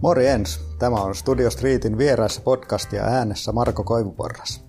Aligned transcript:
Morjens! 0.00 0.60
Tämä 0.78 0.96
on 0.96 1.14
Studio 1.14 1.50
Streetin 1.50 1.98
vieraissa 1.98 2.40
podcast 2.40 2.92
ja 2.92 3.04
äänessä 3.04 3.52
Marko 3.52 3.84
Koivuporras. 3.84 4.64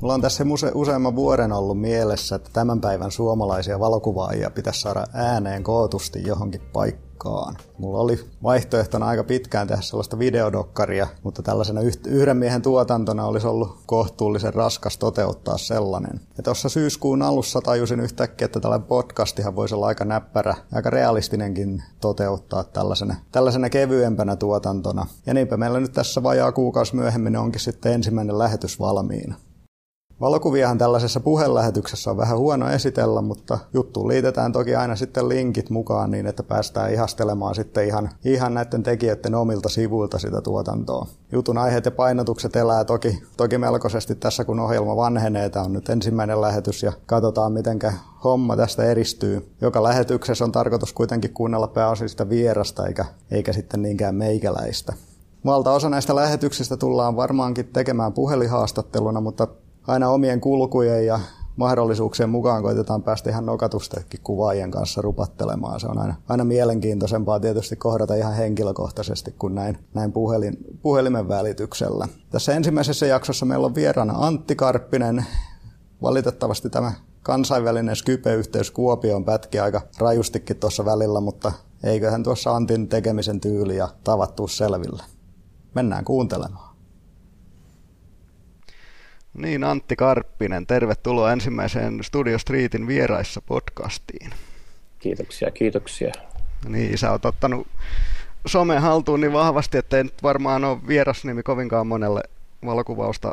Mulla 0.00 0.14
on 0.14 0.20
tässä 0.20 0.44
use- 0.44 0.72
useamman 0.74 1.16
vuoden 1.16 1.52
ollut 1.52 1.80
mielessä, 1.80 2.36
että 2.36 2.50
tämän 2.52 2.80
päivän 2.80 3.10
suomalaisia 3.10 3.80
valokuvaajia 3.80 4.50
pitäisi 4.50 4.80
saada 4.80 5.06
ääneen 5.12 5.62
kootusti 5.62 6.22
johonkin 6.26 6.60
paikkaan. 6.72 7.13
Mulla 7.78 7.98
oli 7.98 8.24
vaihtoehtona 8.42 9.06
aika 9.06 9.24
pitkään 9.24 9.66
tehdä 9.66 9.82
sellaista 9.82 10.18
videodokkaria, 10.18 11.06
mutta 11.22 11.42
tällaisena 11.42 11.80
yhden 12.06 12.36
miehen 12.36 12.62
tuotantona 12.62 13.26
olisi 13.26 13.46
ollut 13.46 13.78
kohtuullisen 13.86 14.54
raskas 14.54 14.98
toteuttaa 14.98 15.58
sellainen. 15.58 16.20
Ja 16.36 16.42
tuossa 16.42 16.68
syyskuun 16.68 17.22
alussa 17.22 17.60
tajusin 17.60 18.00
yhtäkkiä, 18.00 18.44
että 18.44 18.60
tällainen 18.60 18.88
podcastihan 18.88 19.56
voisi 19.56 19.74
olla 19.74 19.86
aika 19.86 20.04
näppärä, 20.04 20.54
aika 20.72 20.90
realistinenkin 20.90 21.82
toteuttaa 22.00 22.64
tällaisena, 22.64 23.14
tällaisena 23.32 23.70
kevyempänä 23.70 24.36
tuotantona. 24.36 25.06
Ja 25.26 25.34
niinpä 25.34 25.56
meillä 25.56 25.80
nyt 25.80 25.92
tässä 25.92 26.22
vajaa 26.22 26.52
kuukausi 26.52 26.96
myöhemmin 26.96 27.36
onkin 27.36 27.60
sitten 27.60 27.92
ensimmäinen 27.92 28.38
lähetys 28.38 28.80
valmiina. 28.80 29.34
Valokuviahan 30.20 30.78
tällaisessa 30.78 31.20
puhelähetyksessä 31.20 32.10
on 32.10 32.16
vähän 32.16 32.38
huono 32.38 32.70
esitellä, 32.70 33.22
mutta 33.22 33.58
juttuun 33.72 34.08
liitetään 34.08 34.52
toki 34.52 34.74
aina 34.74 34.96
sitten 34.96 35.28
linkit 35.28 35.70
mukaan 35.70 36.10
niin, 36.10 36.26
että 36.26 36.42
päästään 36.42 36.92
ihastelemaan 36.92 37.54
sitten 37.54 37.86
ihan, 37.86 38.10
ihan 38.24 38.54
näiden 38.54 38.82
tekijöiden 38.82 39.34
omilta 39.34 39.68
sivuilta 39.68 40.18
sitä 40.18 40.40
tuotantoa. 40.40 41.06
Jutun 41.32 41.58
aiheet 41.58 41.84
ja 41.84 41.90
painotukset 41.90 42.56
elää 42.56 42.84
toki, 42.84 43.22
toki 43.36 43.58
melkoisesti 43.58 44.14
tässä, 44.14 44.44
kun 44.44 44.60
ohjelma 44.60 44.96
vanhenee. 44.96 45.48
Tämä 45.48 45.64
on 45.64 45.72
nyt 45.72 45.88
ensimmäinen 45.88 46.40
lähetys 46.40 46.82
ja 46.82 46.92
katsotaan, 47.06 47.52
miten 47.52 47.78
homma 48.24 48.56
tästä 48.56 48.84
eristyy. 48.84 49.54
Joka 49.60 49.82
lähetyksessä 49.82 50.44
on 50.44 50.52
tarkoitus 50.52 50.92
kuitenkin 50.92 51.34
kuunnella 51.34 51.68
pääosin 51.68 52.08
sitä 52.08 52.28
vierasta 52.28 52.86
eikä, 52.86 53.04
eikä 53.30 53.52
sitten 53.52 53.82
niinkään 53.82 54.14
meikäläistä. 54.14 54.92
Valtaosa 55.44 55.88
näistä 55.88 56.16
lähetyksistä 56.16 56.76
tullaan 56.76 57.16
varmaankin 57.16 57.66
tekemään 57.72 58.12
puhelinhaastatteluna, 58.12 59.20
mutta 59.20 59.48
aina 59.86 60.08
omien 60.08 60.40
kulkujen 60.40 61.06
ja 61.06 61.20
mahdollisuuksien 61.56 62.30
mukaan 62.30 62.62
koitetaan 62.62 63.02
päästä 63.02 63.30
ihan 63.30 63.46
nokatustakin 63.46 64.20
kuvaajien 64.22 64.70
kanssa 64.70 65.02
rupattelemaan. 65.02 65.80
Se 65.80 65.86
on 65.86 65.98
aina, 65.98 66.14
aina 66.28 66.44
mielenkiintoisempaa 66.44 67.40
tietysti 67.40 67.76
kohdata 67.76 68.14
ihan 68.14 68.34
henkilökohtaisesti 68.34 69.34
kuin 69.38 69.54
näin, 69.54 69.78
näin 69.94 70.12
puhelin, 70.12 70.56
puhelimen 70.82 71.28
välityksellä. 71.28 72.08
Tässä 72.30 72.54
ensimmäisessä 72.54 73.06
jaksossa 73.06 73.46
meillä 73.46 73.66
on 73.66 73.74
vieraana 73.74 74.14
Antti 74.16 74.56
Karppinen. 74.56 75.26
Valitettavasti 76.02 76.70
tämä 76.70 76.92
kansainvälinen 77.22 77.96
Skype-yhteys 77.96 78.70
Kuopioon 78.70 79.24
pätki 79.24 79.58
aika 79.58 79.80
rajustikin 79.98 80.56
tuossa 80.56 80.84
välillä, 80.84 81.20
mutta 81.20 81.52
eiköhän 81.84 82.22
tuossa 82.22 82.56
Antin 82.56 82.88
tekemisen 82.88 83.40
tyyli 83.40 83.76
ja 83.76 83.88
tavattu 84.04 84.48
selville. 84.48 85.02
Mennään 85.74 86.04
kuuntelemaan. 86.04 86.63
Niin, 89.34 89.64
Antti 89.64 89.96
Karppinen, 89.96 90.66
tervetuloa 90.66 91.32
ensimmäiseen 91.32 92.04
Studio 92.04 92.38
Streetin 92.38 92.86
vieraissa 92.86 93.42
podcastiin. 93.46 94.30
Kiitoksia, 94.98 95.50
kiitoksia. 95.50 96.12
Niin, 96.68 96.98
sä 96.98 97.10
oot 97.10 97.24
ottanut 97.24 97.66
somen 98.46 98.82
haltuun 98.82 99.20
niin 99.20 99.32
vahvasti, 99.32 99.78
että 99.78 99.96
ei 99.96 100.04
nyt 100.04 100.22
varmaan 100.22 100.64
ole 100.64 100.78
vierasnimi 100.88 101.42
kovinkaan 101.42 101.86
monelle 101.86 102.22
valokuvausta 102.66 103.32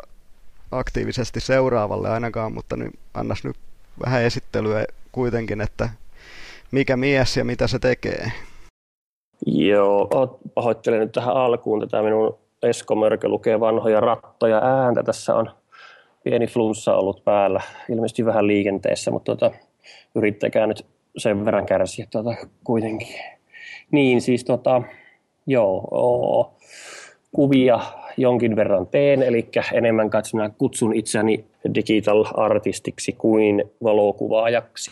aktiivisesti 0.70 1.40
seuraavalle 1.40 2.10
ainakaan, 2.10 2.52
mutta 2.52 2.76
nyt 2.76 2.92
annas 3.14 3.44
nyt 3.44 3.56
vähän 4.04 4.22
esittelyä 4.22 4.84
kuitenkin, 5.12 5.60
että 5.60 5.88
mikä 6.70 6.96
mies 6.96 7.36
ja 7.36 7.44
mitä 7.44 7.66
se 7.66 7.78
tekee. 7.78 8.32
Joo, 9.46 10.08
pahoittelen 10.54 11.00
nyt 11.00 11.12
tähän 11.12 11.36
alkuun 11.36 11.80
tätä 11.80 12.02
minun 12.02 12.38
Esko 12.62 12.94
Mörkö 12.94 13.28
lukee 13.28 13.60
vanhoja 13.60 14.00
rattoja 14.00 14.58
ääntä. 14.58 15.02
Tässä 15.02 15.34
on 15.34 15.50
pieni 16.24 16.46
flunssa 16.46 16.96
ollut 16.96 17.24
päällä, 17.24 17.60
ilmeisesti 17.90 18.24
vähän 18.24 18.46
liikenteessä, 18.46 19.10
mutta 19.10 19.36
tota, 19.36 19.56
yrittäkää 20.14 20.66
nyt 20.66 20.86
sen 21.16 21.44
verran 21.44 21.66
kärsiä 21.66 22.06
tota, 22.10 22.34
kuitenkin. 22.64 23.08
Niin 23.90 24.20
siis 24.20 24.44
tota, 24.44 24.82
joo, 25.46 25.88
oo, 25.90 26.54
kuvia 27.32 27.80
jonkin 28.16 28.56
verran 28.56 28.86
teen, 28.86 29.22
eli 29.22 29.48
enemmän 29.72 30.10
katsomaan 30.10 30.54
kutsun 30.58 30.94
itseäni 30.96 31.44
digital 31.74 32.24
artistiksi 32.34 33.12
kuin 33.12 33.64
valokuvaajaksi. 33.82 34.90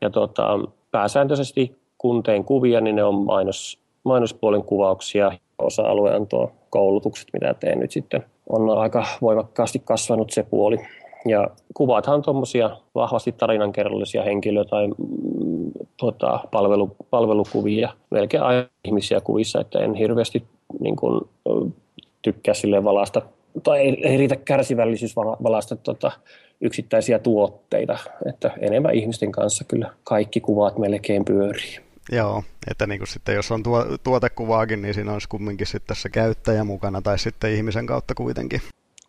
Ja 0.00 0.10
tota, 0.10 0.58
pääsääntöisesti 0.90 1.76
kun 1.98 2.22
teen 2.22 2.44
kuvia, 2.44 2.80
niin 2.80 2.96
ne 2.96 3.04
on 3.04 3.14
mainos, 3.14 3.78
mainospuolen 4.04 4.62
kuvauksia. 4.62 5.32
Osa-alue 5.58 6.14
on 6.14 6.26
tuo 6.26 6.52
koulutukset, 6.74 7.28
mitä 7.32 7.54
teen 7.54 7.78
nyt 7.78 7.90
sitten 7.90 8.24
on 8.48 8.78
aika 8.78 9.04
voimakkaasti 9.22 9.82
kasvanut 9.84 10.30
se 10.30 10.42
puoli. 10.42 10.76
Ja 11.28 11.48
kuvathan 11.74 12.22
tuommoisia 12.22 12.70
vahvasti 12.94 13.32
tarinankerrallisia 13.32 14.22
henkilöitä 14.22 14.70
tai 14.70 14.88
tuota, 15.96 16.40
palvelu, 16.50 16.96
palvelukuvia, 17.10 17.92
melkein 18.10 18.42
aina 18.42 18.66
ihmisiä 18.84 19.20
kuvissa, 19.20 19.60
että 19.60 19.78
en 19.78 19.94
hirveästi 19.94 20.44
niin 20.80 20.96
kuin, 20.96 21.20
tykkää 22.22 22.54
sille 22.54 22.84
valasta, 22.84 23.22
tai 23.62 23.78
ei, 23.80 24.08
ei 24.08 24.16
riitä 24.16 24.36
kärsivällisyys 24.36 25.16
valasta 25.16 25.76
tota, 25.76 26.12
yksittäisiä 26.60 27.18
tuotteita, 27.18 27.98
että 28.26 28.50
enemmän 28.60 28.94
ihmisten 28.94 29.32
kanssa 29.32 29.64
kyllä 29.64 29.90
kaikki 30.04 30.40
kuvat 30.40 30.78
melkein 30.78 31.24
pyörii. 31.24 31.78
Joo, 32.12 32.44
että 32.70 32.86
niin 32.86 32.98
kuin 32.98 33.08
sitten 33.08 33.34
jos 33.34 33.52
on 33.52 33.62
tuo, 33.62 33.98
tuotekuvaakin, 34.04 34.82
niin 34.82 34.94
siinä 34.94 35.12
olisi 35.12 35.28
kumminkin 35.28 35.66
sitten 35.66 35.96
se 35.96 36.08
käyttäjä 36.08 36.64
mukana 36.64 37.02
tai 37.02 37.18
sitten 37.18 37.52
ihmisen 37.52 37.86
kautta 37.86 38.14
kuitenkin. 38.14 38.62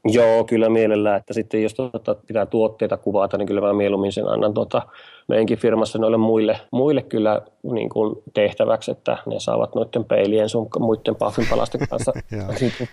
Joo, 0.06 0.44
kyllä 0.44 0.70
mielellään, 0.70 1.18
että 1.18 1.34
sitten 1.34 1.64
jos 1.64 1.74
tuota, 1.74 2.16
pitää 2.16 2.46
tuotteita 2.46 2.98
kuvata, 2.98 3.38
niin 3.38 3.48
kyllä 3.48 3.62
mä 3.62 3.74
mieluummin 3.74 4.12
sen 4.12 4.28
annan 4.28 4.54
tuota, 4.54 4.82
meidänkin 5.28 5.58
firmassa 5.58 6.00
noille 6.00 6.18
muille, 6.18 6.60
muille 6.72 7.02
kyllä 7.02 7.42
niin 7.64 7.90
kuin 7.90 8.24
tehtäväksi, 8.34 8.92
että 8.92 9.18
ne 9.26 9.40
saavat 9.40 9.76
noiden 9.76 10.06
peilien 10.06 10.50
sun 10.50 10.68
muiden 10.80 11.16
palasten 11.50 11.88
kanssa 11.90 12.14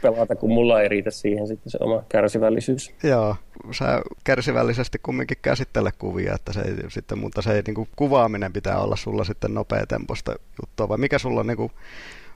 pelata, 0.02 0.36
kun 0.36 0.52
mulla 0.52 0.82
ei 0.82 0.88
riitä 0.88 1.10
siihen 1.10 1.46
sitten 1.46 1.70
se 1.70 1.78
oma 1.80 2.02
kärsivällisyys. 2.08 2.94
Joo, 3.02 3.36
sä 3.70 4.02
kärsivällisesti 4.24 4.98
kumminkin 5.02 5.38
käsittele 5.42 5.90
kuvia, 5.98 6.34
että 6.34 6.52
se 6.52 6.60
ei, 6.60 6.74
sitten, 6.88 7.18
mutta 7.18 7.42
se 7.42 7.52
ei, 7.54 7.62
niin 7.66 7.74
kuin, 7.74 7.88
kuvaaminen 7.96 8.52
pitää 8.52 8.78
olla 8.78 8.96
sulla 8.96 9.24
sitten 9.24 9.54
nopeatempoista 9.54 10.34
juttua, 10.62 10.88
vai 10.88 10.98
mikä 10.98 11.18
sulla 11.18 11.40
on 11.40 11.46
niin 11.46 11.56
kuin, 11.56 11.72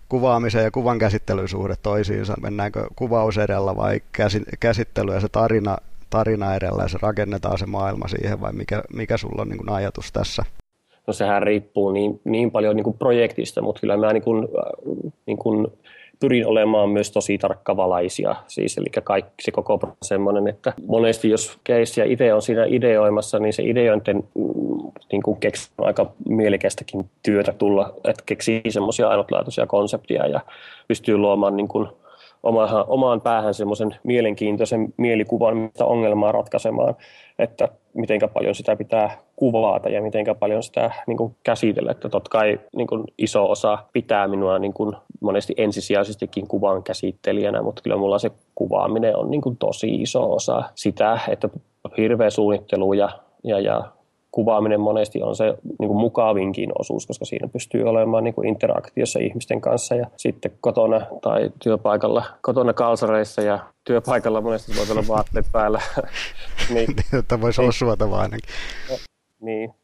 kuvaamisen 0.08 0.64
ja 0.64 0.70
kuvan 0.70 0.98
käsittelyn 0.98 1.48
suhde 1.48 1.74
toisiinsa? 1.82 2.34
Mennäänkö 2.42 2.86
kuvaus 2.96 3.38
edellä 3.38 3.76
vai 3.76 4.00
käsittely 4.60 5.14
ja 5.14 5.20
se 5.20 5.28
tarina, 5.28 5.76
tarina 6.10 6.54
edellä 6.54 6.82
ja 6.82 6.88
se 6.88 6.98
rakennetaan 7.02 7.58
se 7.58 7.66
maailma 7.66 8.08
siihen 8.08 8.40
vai 8.40 8.52
mikä, 8.52 8.82
mikä 8.94 9.16
sulla 9.16 9.42
on 9.42 9.48
niin 9.48 9.58
kuin 9.58 9.70
ajatus 9.70 10.12
tässä? 10.12 10.42
No 11.06 11.12
sehän 11.12 11.42
riippuu 11.42 11.90
niin, 11.90 12.20
niin 12.24 12.50
paljon 12.50 12.76
niin 12.76 12.84
kuin 12.84 12.98
projektista, 12.98 13.62
mutta 13.62 13.80
kyllä 13.80 13.96
mä 13.96 14.12
niin 14.12 14.22
kuin, 14.22 14.44
äh, 14.44 15.04
niin 15.26 15.38
kuin 15.38 15.66
pyrin 16.20 16.46
olemaan 16.46 16.90
myös 16.90 17.10
tosi 17.10 17.38
tarkkavalaisia, 17.38 18.36
siis 18.46 18.78
eli 18.78 18.86
kaikki 19.04 19.44
se 19.44 19.50
koko 19.50 19.96
semmoinen, 20.02 20.48
että 20.48 20.72
monesti 20.86 21.30
jos 21.30 21.58
keissiä 21.64 22.04
itse 22.04 22.34
on 22.34 22.42
siinä 22.42 22.64
ideoimassa, 22.64 23.38
niin 23.38 23.52
se 23.52 23.62
ideointen 23.62 24.16
mm, 24.16 24.92
niin 25.12 25.22
kuin 25.22 25.40
keksi 25.40 25.70
aika 25.78 26.12
mielekästäkin 26.28 27.10
työtä 27.22 27.52
tulla, 27.52 27.94
että 28.04 28.22
keksii 28.26 28.62
semmoisia 28.68 29.08
ainutlaatuisia 29.08 29.66
konsepteja 29.66 30.26
ja 30.26 30.40
pystyy 30.88 31.16
luomaan 31.16 31.56
niin 31.56 31.68
kuin 31.68 31.88
omaan, 32.46 32.84
omaan 32.88 33.20
päähän 33.20 33.54
semmoisen 33.54 33.96
mielenkiintoisen 34.02 34.94
mielikuvan, 34.96 35.56
mitä 35.56 35.84
ongelmaa 35.84 36.32
ratkaisemaan, 36.32 36.94
että 37.38 37.68
miten 37.94 38.20
paljon 38.34 38.54
sitä 38.54 38.76
pitää 38.76 39.18
kuvata 39.36 39.88
ja 39.88 40.02
miten 40.02 40.24
paljon 40.38 40.62
sitä 40.62 40.90
niin 41.06 41.18
kuin 41.18 41.36
käsitellä. 41.42 41.90
Että 41.90 42.08
totta 42.08 42.30
kai 42.30 42.60
niin 42.76 42.86
kuin 42.86 43.04
iso 43.18 43.50
osa 43.50 43.78
pitää 43.92 44.28
minua 44.28 44.58
niin 44.58 44.72
kuin 44.72 44.96
monesti 45.20 45.54
ensisijaisestikin 45.56 46.48
kuvan 46.48 46.82
käsittelijänä, 46.82 47.62
mutta 47.62 47.82
kyllä 47.82 47.96
mulla 47.96 48.18
se 48.18 48.30
kuvaaminen 48.54 49.16
on 49.16 49.30
niin 49.30 49.40
kuin 49.40 49.56
tosi 49.56 49.94
iso 49.94 50.32
osa 50.32 50.62
sitä, 50.74 51.18
että 51.28 51.48
hirveä 51.96 52.30
suunnittelu 52.30 52.92
ja, 52.92 53.08
ja, 53.44 53.60
ja 53.60 53.84
kuvaaminen 54.30 54.80
monesti 54.80 55.22
on 55.22 55.36
se 55.36 55.44
niin 55.78 55.88
kuin 55.88 55.96
mukavinkin 55.96 56.70
osuus, 56.78 57.06
koska 57.06 57.24
siinä 57.24 57.48
pystyy 57.48 57.82
olemaan 57.82 58.24
niin 58.24 58.34
kuin 58.34 58.48
interaktiossa 58.48 59.18
ihmisten 59.18 59.60
kanssa 59.60 59.94
ja 59.94 60.06
sitten 60.16 60.52
kotona 60.60 61.06
tai 61.22 61.50
työpaikalla, 61.62 62.24
kotona 62.40 62.72
kalsareissa 62.72 63.42
ja 63.42 63.58
työpaikalla 63.84 64.40
monesti 64.40 64.72
voi 64.76 64.86
olla 64.90 65.08
vaatteet 65.08 65.46
päällä. 65.52 65.80
niin, 66.74 66.88
että 67.18 67.40
voisi 67.40 67.60
olla 67.60 67.72
suotavaa 67.72 68.20
ainakin. 68.20 68.50
Niin, 69.40 69.74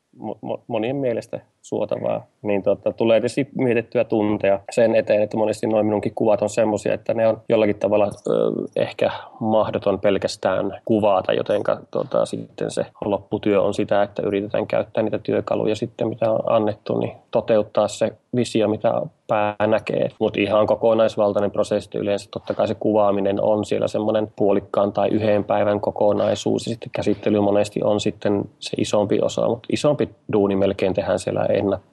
monien 0.67 0.97
mielestä 0.97 1.41
suotavaa, 1.63 2.27
niin 2.43 2.63
tota, 2.63 2.93
tulee 2.93 3.21
tietysti 3.21 3.49
mietittyä 3.59 4.05
tunteja 4.05 4.61
sen 4.71 4.95
eteen, 4.95 5.23
että 5.23 5.37
monesti 5.37 5.67
noin 5.67 5.87
minunkin 5.87 6.15
kuvat 6.15 6.43
on 6.43 6.49
semmoisia, 6.49 6.95
että 6.95 7.15
ne 7.15 7.29
on 7.29 7.41
jollakin 7.49 7.79
tavalla 7.79 8.07
ö, 8.07 8.31
ehkä 8.77 9.11
mahdoton 9.41 10.01
pelkästään 10.01 10.81
kuvata, 10.85 11.33
joten 11.33 11.63
tota, 11.91 12.27
sitten 12.27 12.71
se 12.71 12.87
lopputyö 13.05 13.63
on 13.63 13.75
sitä, 13.75 14.03
että 14.03 14.23
yritetään 14.23 14.67
käyttää 14.67 15.03
niitä 15.03 15.19
työkaluja 15.19 15.77
sitten, 15.77 16.09
mitä 16.09 16.31
on 16.31 16.41
annettu, 16.47 16.99
niin 16.99 17.13
toteuttaa 17.31 17.89
se 17.89 18.13
visio, 18.37 18.69
mitä 18.69 18.93
pää 19.29 19.67
näkee. 19.67 20.09
Mutta 20.19 20.41
ihan 20.41 20.67
kokonaisvaltainen 20.67 21.51
prosessi 21.51 21.99
yleensä 21.99 22.29
totta 22.31 22.55
kai 22.55 22.69
se 22.69 22.75
kuvaaminen 22.75 23.43
on 23.43 23.65
siellä 23.65 23.89
semmoinen 23.89 24.33
puolikkaan 24.37 24.93
tai 24.93 25.09
yhden 25.09 25.45
päivän 25.45 25.81
kokonaisuus 25.81 26.67
ja 26.67 26.71
sitten 26.71 26.91
käsittely 26.93 27.41
monesti 27.41 27.81
on 27.85 28.01
sitten 28.01 28.45
se 28.59 28.77
isompi 28.79 29.19
osa, 29.23 29.49
mutta 29.49 29.69
isompi 29.73 30.09
duuni 30.33 30.57
melkein 30.57 30.95
tehdään 30.95 31.19
siellä 31.19 31.47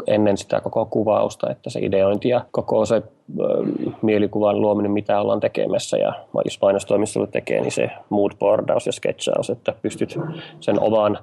ennen 0.08 0.38
sitä 0.38 0.62
koko 0.62 0.86
kuvausta, 0.86 1.50
että 1.50 1.70
se 1.70 1.80
ideointi 1.80 2.30
ja 2.30 2.46
koko 2.52 2.86
se 2.86 3.04
mielikuvan 4.02 4.62
luominen, 4.62 4.92
mitä 4.92 5.22
ollaan 5.22 5.40
tekemässä 5.40 5.98
ja 5.98 6.14
jos 6.46 6.62
mainostoimistolla 6.62 7.28
tekee, 7.28 7.62
niin 7.62 7.72
se 7.72 7.90
moodboardaus 8.10 8.86
ja 8.86 8.92
sketchaus, 8.92 9.50
että 9.50 9.74
pystyt 9.82 10.20
sen 10.60 10.80
oman 10.80 11.20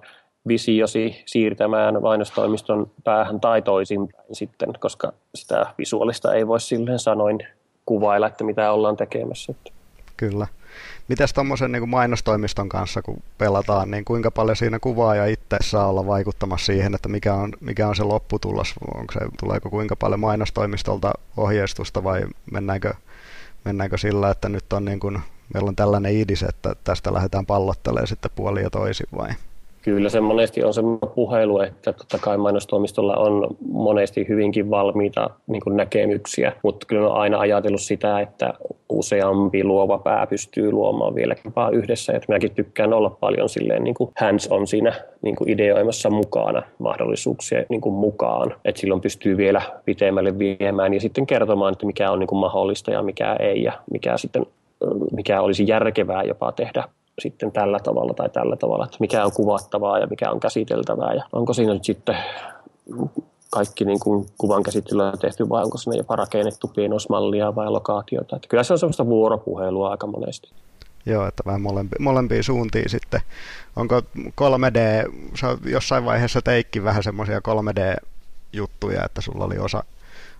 visiosi 0.49 1.23
siirtämään 1.27 2.03
mainostoimiston 2.03 2.91
päähän 3.05 3.41
tai 3.41 3.63
toisinpäin 3.63 4.35
sitten, 4.35 4.69
koska 4.79 5.13
sitä 5.35 5.67
visuaalista 5.79 6.35
ei 6.35 6.47
voi 6.47 6.61
silleen 6.61 6.99
sanoin 6.99 7.39
kuvailla, 7.87 8.27
että 8.27 8.45
mitä 8.45 8.73
ollaan 8.73 8.97
tekemässä. 8.97 9.55
Kyllä. 10.17 10.47
Mites 11.09 11.33
tuommoisen 11.33 11.73
niin 11.73 11.89
mainostoimiston 11.89 12.69
kanssa, 12.69 13.03
kun 13.03 13.23
pelataan, 13.39 13.91
niin 13.91 14.05
kuinka 14.05 14.31
paljon 14.31 14.57
siinä 14.57 14.79
kuvaaja 14.79 15.27
itse 15.27 15.57
saa 15.61 15.87
olla 15.87 16.07
vaikuttamassa 16.07 16.67
siihen, 16.67 16.95
että 16.95 17.09
mikä 17.09 17.35
on, 17.35 17.53
mikä 17.61 17.89
on 17.89 17.97
se 17.97 18.03
lopputulos? 18.03 18.75
Onko 18.95 19.13
se, 19.13 19.21
tuleeko 19.41 19.71
kuinka 19.71 19.97
paljon 19.97 20.21
mainostoimistolta 20.21 21.13
ohjeistusta 21.37 22.05
vai 22.05 22.25
mennäänkö, 22.53 22.95
mennäänkö 23.65 23.99
sillä, 23.99 24.31
että 24.31 24.49
nyt 24.49 24.73
on 24.73 24.85
niin 24.85 25.01
kuin, 25.01 25.19
meillä 25.55 25.69
on 25.69 25.77
tällainen 25.77 26.17
idis, 26.17 26.43
että 26.43 26.75
tästä 26.85 27.15
lähdetään 27.15 27.47
pallottelemaan 27.47 28.07
sitten 28.07 28.31
puoli 28.35 28.63
ja 28.63 28.71
toisin 28.71 29.07
vai? 29.17 29.31
Kyllä 29.87 30.09
se 30.09 30.21
monesti 30.21 30.65
on 30.65 30.75
semmoinen 30.75 31.11
puhelu, 31.15 31.61
että 31.61 31.93
totta 31.93 32.19
kai 32.19 32.37
mainostoimistolla 32.39 33.15
on 33.17 33.57
monesti 33.71 34.29
hyvinkin 34.29 34.71
valmiita 34.71 35.31
niin 35.47 35.63
näkemyksiä, 35.71 36.53
mutta 36.63 36.87
kyllä 36.87 37.09
on 37.09 37.17
aina 37.17 37.39
ajatellut 37.39 37.81
sitä, 37.81 38.21
että 38.21 38.55
useampi 38.89 39.65
luova 39.65 39.99
pää 39.99 40.27
pystyy 40.27 40.73
luomaan 40.73 41.15
vieläkin 41.15 41.53
yhdessä. 41.73 42.13
Että 42.13 42.27
minäkin 42.29 42.55
tykkään 42.55 42.93
olla 42.93 43.11
paljon 43.11 43.49
silleen 43.49 43.85
niin 43.85 43.95
kuin 43.95 44.11
hands 44.21 44.49
on 44.49 44.67
siinä 44.67 44.93
niin 45.23 45.37
kuin 45.37 45.51
ideoimassa 45.51 46.11
mukana 46.11 46.63
mahdollisuuksia 46.79 47.65
niin 47.69 47.81
kuin 47.81 47.95
mukaan. 47.95 48.55
Että 48.65 48.81
silloin 48.81 49.01
pystyy 49.01 49.37
vielä 49.37 49.63
pitemmälle 49.85 50.39
viemään 50.39 50.95
ja 50.95 51.01
sitten 51.01 51.27
kertomaan, 51.27 51.73
että 51.73 51.87
mikä 51.87 52.11
on 52.11 52.19
niin 52.19 52.29
kuin 52.29 52.41
mahdollista 52.41 52.91
ja 52.91 53.03
mikä 53.03 53.37
ei 53.41 53.63
ja 53.63 53.73
mikä 53.93 54.17
sitten 54.17 54.47
mikä 55.13 55.41
olisi 55.41 55.65
järkevää 55.69 56.23
jopa 56.23 56.53
tehdä 56.53 56.85
sitten 57.19 57.53
tällä 57.53 57.79
tavalla 57.79 58.15
tai 58.15 58.29
tällä 58.29 58.57
tavalla, 58.57 58.85
että 58.85 58.97
mikä 59.01 59.25
on 59.25 59.33
kuvattavaa 59.33 59.99
ja 59.99 60.07
mikä 60.07 60.31
on 60.31 60.41
käsiteltävää 60.41 61.15
ja 61.15 61.25
onko 61.33 61.53
siinä 61.53 61.73
nyt 61.73 61.85
sitten 61.85 62.17
kaikki 63.51 63.85
niin 63.85 64.01
kuin 64.01 64.27
kuvan 64.39 64.63
käsittelyä 64.63 65.13
tehty 65.21 65.49
vai 65.49 65.65
onko 65.65 65.79
sinne 65.79 65.97
jopa 65.97 66.17
rakennettu 66.17 66.69
pienosmallia 66.69 67.55
vai 67.55 67.71
lokaatiota. 67.71 68.37
Että 68.37 68.49
kyllä 68.49 68.63
se 68.63 68.73
on 68.73 68.79
sellaista 68.79 69.07
vuoropuhelua 69.07 69.91
aika 69.91 70.07
monesti. 70.07 70.51
Joo, 71.07 71.27
että 71.27 71.43
vähän 71.47 71.61
molempi, 71.61 71.97
molempia 72.01 72.43
suuntiin 72.43 72.91
sitten. 72.91 73.21
Onko 73.77 74.03
3D, 74.19 75.11
jossain 75.71 76.05
vaiheessa 76.05 76.43
teikki 76.43 76.85
vähän 76.85 77.03
semmoisia 77.03 77.39
3D-juttuja, 77.39 79.05
että 79.05 79.21
sulla 79.21 79.45
oli 79.45 79.59
osa, 79.59 79.85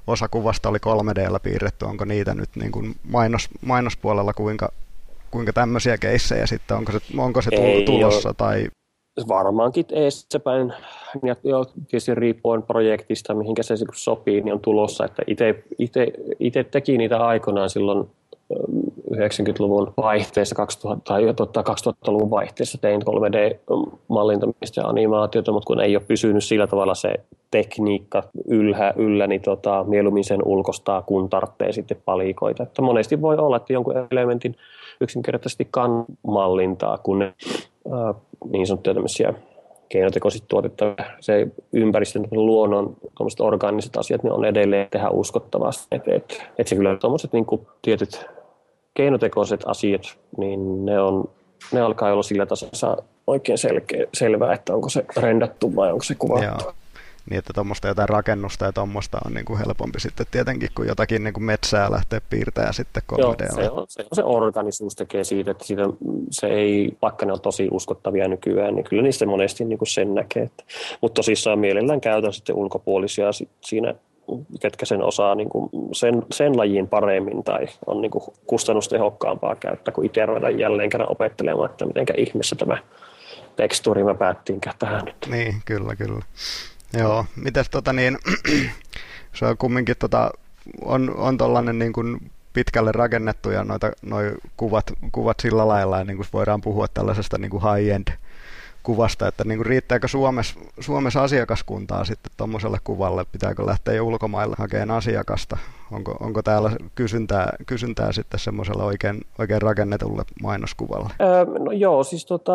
osa 0.07 0.29
kuvasta 0.29 0.69
oli 0.69 0.79
3D 0.79 1.39
piirretty, 1.43 1.85
onko 1.85 2.05
niitä 2.05 2.35
nyt 2.35 2.51
niin 2.57 2.73
kuin 2.73 2.97
mainos, 3.05 3.49
mainospuolella 3.67 4.33
kuinka 4.33 4.73
kuinka 5.37 5.53
tämmöisiä 5.53 5.99
keissejä 5.99 6.47
sitten, 6.47 6.77
onko 6.77 6.93
se, 6.93 6.99
onko 7.19 7.43
se 7.43 7.51
Ei 7.53 7.85
tulossa? 7.85 8.29
Ole. 8.29 8.35
Tai... 8.39 8.67
Varmaankin 9.29 9.85
eessäpäin, 9.93 10.73
ja 11.23 11.37
tietysti 11.89 12.15
riippuen 12.15 12.63
projektista, 12.63 13.35
mihinkä 13.35 13.63
se 13.63 13.75
sopii, 13.95 14.41
niin 14.41 14.53
on 14.53 14.61
tulossa, 14.61 15.05
että 15.05 15.23
itse 16.39 16.65
teki 16.65 16.99
niitä 16.99 17.27
aikoinaan 17.27 17.71
silloin 17.71 18.09
90-luvun 19.15 19.93
vaihteessa 19.97 20.55
2000, 20.55 21.05
tai 21.05 21.23
2000-luvun 21.23 22.31
vaihteessa 22.31 22.79
tein 22.79 23.03
3D-mallintamista 23.03 24.81
ja 24.81 24.87
animaatiota, 24.87 25.53
mutta 25.53 25.67
kun 25.67 25.81
ei 25.81 25.97
ole 25.97 26.05
pysynyt 26.09 26.45
sillä 26.45 26.67
tavalla 26.67 26.95
se 26.95 27.15
tekniikka 27.51 28.23
yllä, 28.49 28.93
yllä 28.97 29.27
niin 29.27 29.43
tota, 29.43 29.85
mieluummin 29.89 30.25
sen 30.25 30.41
ulkostaa, 30.45 31.03
kun 31.03 31.29
tarvitsee 31.29 31.73
sitten 31.73 32.03
palikoita. 32.05 32.63
Että 32.63 32.83
monesti 32.83 33.23
voi 33.23 33.37
olla, 33.37 33.57
että 33.57 33.73
jonkun 33.73 33.95
elementin 34.11 34.57
yksinkertaisesti 35.01 35.69
kan 35.71 36.05
mallintaa, 36.27 36.99
kun 36.99 37.19
ne 37.19 37.35
ää, 37.93 38.15
niin 38.51 38.67
sanottuja 38.67 38.95
tämmöisiä 38.95 39.35
keinotekoisesti 39.89 40.47
tuotettavia, 40.49 40.95
se 41.21 41.49
ympäristön, 41.73 42.29
luonnon 42.31 42.97
orgaaniset 43.41 43.97
asiat, 43.97 44.23
ne 44.23 44.33
on 44.33 44.45
edelleen 44.45 44.89
tehdä 44.91 45.11
uskottavasti. 45.11 45.87
Että 45.91 46.15
et, 46.15 46.43
et 46.59 46.69
se 46.69 46.77
kyllä 46.77 46.97
tuommoiset 46.97 47.33
niin 47.33 47.47
tietyt 47.83 48.27
keinotekoiset 48.95 49.61
asiat, 49.67 50.03
niin 50.39 50.87
ne, 50.87 51.01
on, 51.01 51.25
ne 51.73 51.81
alkaa 51.81 52.13
olla 52.13 52.23
sillä 52.23 52.47
tasolla 52.47 53.05
oikein 53.27 53.59
selkeä, 53.59 54.07
selvää, 54.15 54.53
että 54.53 54.75
onko 54.75 54.89
se 54.89 55.05
rendattu 55.17 55.77
vai 55.77 55.93
onko 55.93 56.05
se 56.05 56.15
kuvattu. 56.15 56.65
Joo 56.65 56.73
niin 57.31 57.39
että 57.39 57.53
tuommoista 57.53 57.89
jotain 57.89 58.09
rakennusta 58.09 58.65
ja 58.65 58.73
tuommoista 58.73 59.19
on 59.27 59.35
niin 59.35 59.45
kuin 59.45 59.59
helpompi 59.59 60.01
sitten 60.01 60.27
tietenkin, 60.31 60.69
kun 60.75 60.87
jotakin 60.87 61.25
niin 61.25 61.35
kuin 61.35 61.45
metsää 61.45 61.91
lähtee 61.91 62.21
piirtämään 62.31 62.75
sitten 62.75 63.03
3 63.07 63.23
Joo, 63.23 63.35
se, 63.55 63.71
on, 63.71 63.87
se, 63.89 64.03
on, 64.03 64.15
se 64.15 64.25
organisuus 64.25 64.95
tekee 64.95 65.25
siitä, 65.25 65.51
että 65.51 65.65
siitä, 65.65 65.83
se 66.31 66.47
ei, 66.47 66.97
vaikka 67.03 67.27
ne 67.27 67.33
on 67.33 67.41
tosi 67.41 67.69
uskottavia 67.71 68.29
nykyään, 68.29 68.75
niin 68.75 68.85
kyllä 68.85 69.03
niistä 69.03 69.27
monesti 69.27 69.65
niin 69.65 69.79
kuin 69.79 69.89
sen 69.89 70.15
näkee. 70.15 70.43
Että, 70.43 70.65
mutta 71.01 71.15
tosissaan 71.15 71.59
mielellään 71.59 72.01
käytän 72.01 72.33
sitten 72.33 72.57
ulkopuolisia 72.57 73.31
siinä 73.61 73.95
ketkä 74.61 74.87
sen 74.87 75.03
osaa 75.03 75.35
niin 75.35 75.49
kuin 75.49 75.71
sen, 75.93 76.23
sen 76.33 76.57
lajin 76.57 76.89
paremmin 76.89 77.45
tai 77.45 77.67
on 77.87 78.01
niin 78.01 78.11
kuin 78.11 78.25
kustannustehokkaampaa 78.47 79.57
käyttää, 79.57 79.95
kuin 79.95 80.07
itse 80.07 80.27
ruveta 80.27 80.51
jälleen 80.51 80.91
kerran 80.91 81.13
opettelemaan, 81.13 81.71
että 81.71 81.87
miten 81.87 82.07
ihmeessä 82.17 82.57
tämä 82.57 82.79
tekstuuri 83.57 84.05
mä 84.05 84.15
päättiinkään 84.15 84.77
tähän 84.79 85.05
nyt. 85.05 85.17
Niin, 85.31 85.55
kyllä, 85.65 85.97
kyllä. 85.97 86.25
Joo, 86.99 87.25
mitäs 87.37 87.71
tota 87.71 87.93
niin, 87.93 88.19
se 89.39 89.47
on 89.47 89.57
kumminkin 89.57 89.97
tota, 89.99 90.31
on, 90.85 91.15
on 91.17 91.39
tollanen 91.39 91.79
niin 91.79 91.93
kuin 91.93 92.31
pitkälle 92.53 92.93
rakennettu 92.93 93.51
ja 93.51 93.65
noita, 93.65 93.93
noi 94.03 94.35
kuvat, 94.57 94.93
kuvat 95.13 95.41
sillä 95.41 95.69
lailla, 95.69 95.99
ja 95.99 96.05
niin 96.05 96.17
kuin 96.17 96.27
voidaan 96.33 96.61
puhua 96.61 96.89
tällaisesta 96.89 97.39
niin 97.39 97.51
kuin 97.51 97.63
high-end 97.63 98.13
kuvasta, 98.83 99.29
että 99.29 99.45
niin 99.45 99.59
kuin 99.59 99.67
riittääkö 99.67 100.09
Suomessa, 100.09 100.61
Suomessa 100.81 101.23
asiakaskuntaa 101.23 102.05
sitten 102.05 102.33
tuommoiselle 102.37 102.79
kuvalle, 102.85 103.25
pitääkö 103.33 103.67
lähteä 103.67 103.95
jo 103.95 104.05
ulkomaille 104.05 104.57
hakemaan 104.59 104.99
asiakasta, 104.99 105.57
onko, 105.93 106.17
onko 106.21 106.43
täällä 106.43 106.71
kysyntää, 106.95 107.53
kysyntää 107.67 108.13
sitten 108.13 108.41
semmoiselle 108.41 108.83
oikein, 108.83 109.21
oikein 109.39 109.63
rakennetulle 109.63 110.23
mainoskuvalle? 110.43 111.11
Öö, 111.21 111.45
no 111.59 111.73
joo, 111.73 112.05
siis 112.05 112.27
tota, 112.27 112.53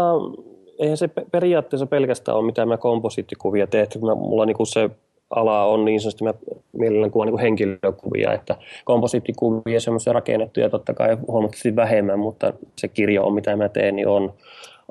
eihän 0.82 0.98
se 0.98 1.10
periaatteessa 1.32 1.86
pelkästään 1.86 2.38
ole 2.38 2.46
mitään 2.46 2.68
mä 2.68 2.78
komposiittikuvia 2.78 3.68
tehty. 3.68 4.00
Mä, 4.00 4.16
mulla 4.16 4.46
niinku 4.46 4.66
se 4.66 4.90
ala 5.30 5.66
on 5.66 5.86
niin 5.86 6.02
sanotusti, 6.02 6.24
mä 6.24 6.34
mielellään 6.72 7.12
kuvaan 7.12 7.32
niin 7.32 7.40
henkilökuvia, 7.40 8.34
että 8.34 8.56
komposiittikuvia 8.86 9.80
semmoisia 9.80 10.14
rakennettuja 10.14 10.70
totta 10.70 10.94
kai 10.94 11.18
huomattavasti 11.28 11.76
vähemmän, 11.76 12.20
mutta 12.20 12.54
se 12.78 12.88
kirjo 12.88 13.24
on, 13.24 13.34
mitä 13.34 13.56
mä 13.56 13.70
teen, 13.70 13.96
niin 13.96 14.08
on 14.08 14.34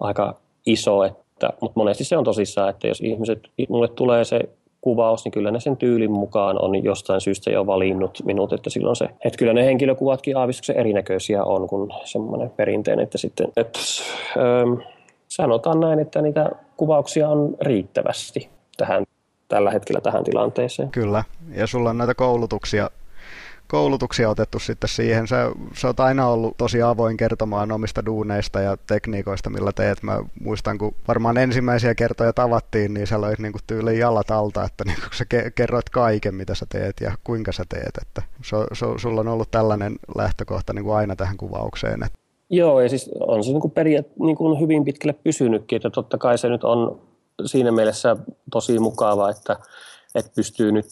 aika 0.00 0.35
iso, 0.66 1.04
että, 1.04 1.50
mutta 1.61 1.80
monesti 1.80 2.04
se 2.04 2.16
on 2.16 2.25
tosissaan, 2.25 2.70
että 2.70 2.88
jos 2.88 3.00
ihmiset, 3.00 3.49
mulle 3.68 3.88
tulee 3.88 4.25
se 4.25 4.40
kuvaus, 4.80 5.25
niin 5.25 5.32
kyllä 5.32 5.50
ne 5.50 5.61
sen 5.61 5.76
tyylin 5.76 6.12
mukaan 6.12 6.64
on 6.64 6.85
jostain 6.85 7.20
syystä 7.20 7.50
jo 7.50 7.66
valinnut 7.66 8.18
minut, 8.25 8.52
että 8.52 8.70
silloin 8.70 8.97
se, 8.97 9.04
että 9.04 9.38
kyllä 9.38 9.52
ne 9.52 9.64
henkilökuvatkin 9.64 10.37
aavistuksen 10.37 10.76
erinäköisiä 10.76 11.44
on 11.44 11.68
kuin 11.68 11.90
semmoinen 12.04 12.50
perinteinen, 12.50 13.02
että 13.02 13.18
sitten, 13.18 13.49
että, 13.56 13.78
öö, 14.37 14.64
sanotaan 15.30 15.80
näin, 15.80 15.99
että 15.99 16.22
niitä 16.22 16.50
kuvauksia 16.76 17.28
on 17.28 17.56
riittävästi 17.60 18.50
tähän, 18.76 19.04
tällä 19.49 19.70
hetkellä 19.70 20.00
tähän 20.00 20.25
tilanteeseen. 20.25 20.90
Kyllä, 20.90 21.25
ja 21.54 21.66
sulla 21.66 21.90
on 21.90 21.99
näitä 21.99 22.14
koulutuksia, 22.14 22.90
koulutuksia 23.68 24.30
otettu 24.30 24.58
sitten 24.58 24.88
siihen. 24.88 25.26
Sä, 25.26 25.50
sä 25.75 25.88
oot 25.88 26.00
aina 26.00 26.28
ollut 26.28 26.56
tosi 26.56 26.82
avoin 26.82 27.16
kertomaan 27.16 27.72
omista 27.72 28.06
duuneista 28.06 28.60
ja 28.60 28.76
tekniikoista, 28.87 29.50
millä 29.50 29.72
teet. 29.72 30.02
Mä 30.02 30.18
muistan, 30.40 30.78
kun 30.78 30.94
varmaan 31.08 31.37
ensimmäisiä 31.37 31.94
kertoja 31.94 32.32
tavattiin, 32.32 32.94
niin 32.94 33.06
sä 33.06 33.20
löit 33.20 33.38
niin 33.38 33.52
tyyliin 33.66 33.99
jalat 33.99 34.30
alta, 34.30 34.64
että 34.64 34.84
niin 34.84 34.96
sä 35.12 35.25
kerroit 35.54 35.90
kaiken, 35.90 36.34
mitä 36.34 36.54
sä 36.54 36.66
teet 36.68 36.96
ja 37.00 37.12
kuinka 37.25 37.52
sä 37.52 37.64
teet. 37.68 37.99
Että 38.02 38.22
so, 38.42 38.66
so, 38.72 38.99
sulla 38.99 39.20
on 39.20 39.28
ollut 39.28 39.50
tällainen 39.50 39.96
lähtökohta 40.14 40.72
niin 40.72 40.84
kuin 40.84 40.96
aina 40.96 41.16
tähän 41.16 41.37
kuvaukseen. 41.37 42.02
Että 42.02 42.19
Joo, 42.50 42.80
ja 42.80 42.88
siis 42.88 43.11
on 43.21 43.45
se 43.45 43.52
niin 43.52 43.71
periaat- 43.71 44.12
niin 44.19 44.37
kuin 44.37 44.61
hyvin 44.61 44.85
pitkälle 44.85 45.12
pysynytkin, 45.25 45.76
että 45.76 45.90
totta 45.90 46.19
kai 46.19 46.38
se 46.38 46.49
nyt 46.49 46.64
on 46.64 47.00
siinä 47.47 47.73
mielessä 47.73 48.16
tosi 48.52 48.78
mukava, 48.78 49.30
että, 49.30 49.57
että 50.14 50.30
pystyy 50.37 50.73
nyt 50.73 50.87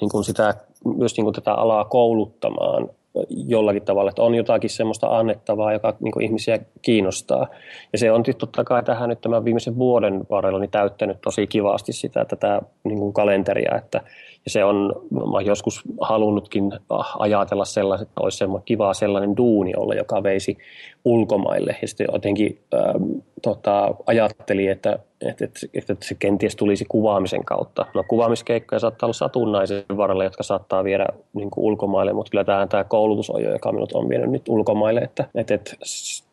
niin 0.00 0.10
kuin 0.10 0.24
sitä, 0.24 0.54
myös 0.84 1.16
niin 1.16 1.24
kuin 1.24 1.34
tätä 1.34 1.54
alaa 1.54 1.84
kouluttamaan 1.84 2.88
jollakin 3.30 3.82
tavalla, 3.82 4.10
että 4.10 4.22
on 4.22 4.34
jotakin 4.34 4.70
semmoista 4.70 5.18
annettavaa, 5.18 5.72
joka 5.72 5.94
niin 6.00 6.22
ihmisiä 6.22 6.58
kiinnostaa. 6.82 7.48
Ja 7.92 7.98
se 7.98 8.12
on 8.12 8.22
totta 8.38 8.64
kai 8.64 8.82
tähän 8.82 9.08
nyt 9.08 9.20
tämän 9.20 9.44
viimeisen 9.44 9.78
vuoden 9.78 10.20
varrella 10.30 10.58
niin 10.58 10.70
täyttänyt 10.70 11.20
tosi 11.20 11.46
kivasti 11.46 11.92
sitä 11.92 12.24
tätä 12.24 12.62
niin 12.84 12.98
kuin 12.98 13.12
kalenteria, 13.12 13.76
että 13.76 14.00
ja 14.44 14.50
se 14.50 14.64
on, 14.64 14.92
mä 15.32 15.40
joskus 15.40 15.82
halunnutkin 16.00 16.72
ajatella 17.18 17.64
sellaiset, 17.64 18.08
että 18.08 18.20
olisi 18.20 18.38
semmoinen 18.38 18.64
kiva 18.64 18.94
sellainen 18.94 19.36
duuni 19.36 19.72
olla, 19.76 19.94
joka 19.94 20.22
veisi 20.22 20.58
ulkomaille. 21.04 21.76
Ja 21.82 21.88
sitten 21.88 22.06
jotenkin 22.12 22.58
ähm, 22.74 23.02
tota, 23.42 23.94
ajatteli, 24.06 24.66
että, 24.66 24.98
että, 25.20 25.44
että, 25.44 25.60
että 25.74 25.96
se 26.00 26.14
kenties 26.14 26.56
tulisi 26.56 26.84
kuvaamisen 26.88 27.44
kautta. 27.44 27.86
No 27.94 28.04
kuvaamiskeikkoja 28.08 28.78
saattaa 28.78 29.06
olla 29.06 29.12
satunnaisen 29.12 29.84
varrella, 29.96 30.24
jotka 30.24 30.42
saattaa 30.42 30.84
viedä 30.84 31.06
niin 31.32 31.50
kuin 31.50 31.64
ulkomaille, 31.64 32.12
mutta 32.12 32.30
kyllä 32.30 32.44
tämä, 32.44 32.66
tämä 32.66 32.84
koulutus 32.84 33.30
on 33.30 33.42
jo, 33.42 33.52
joka 33.52 33.72
minut 33.72 33.92
on 33.92 34.08
vienyt 34.08 34.30
nyt 34.30 34.48
ulkomaille, 34.48 35.00
että, 35.00 35.28
että, 35.34 35.54
että 35.54 35.70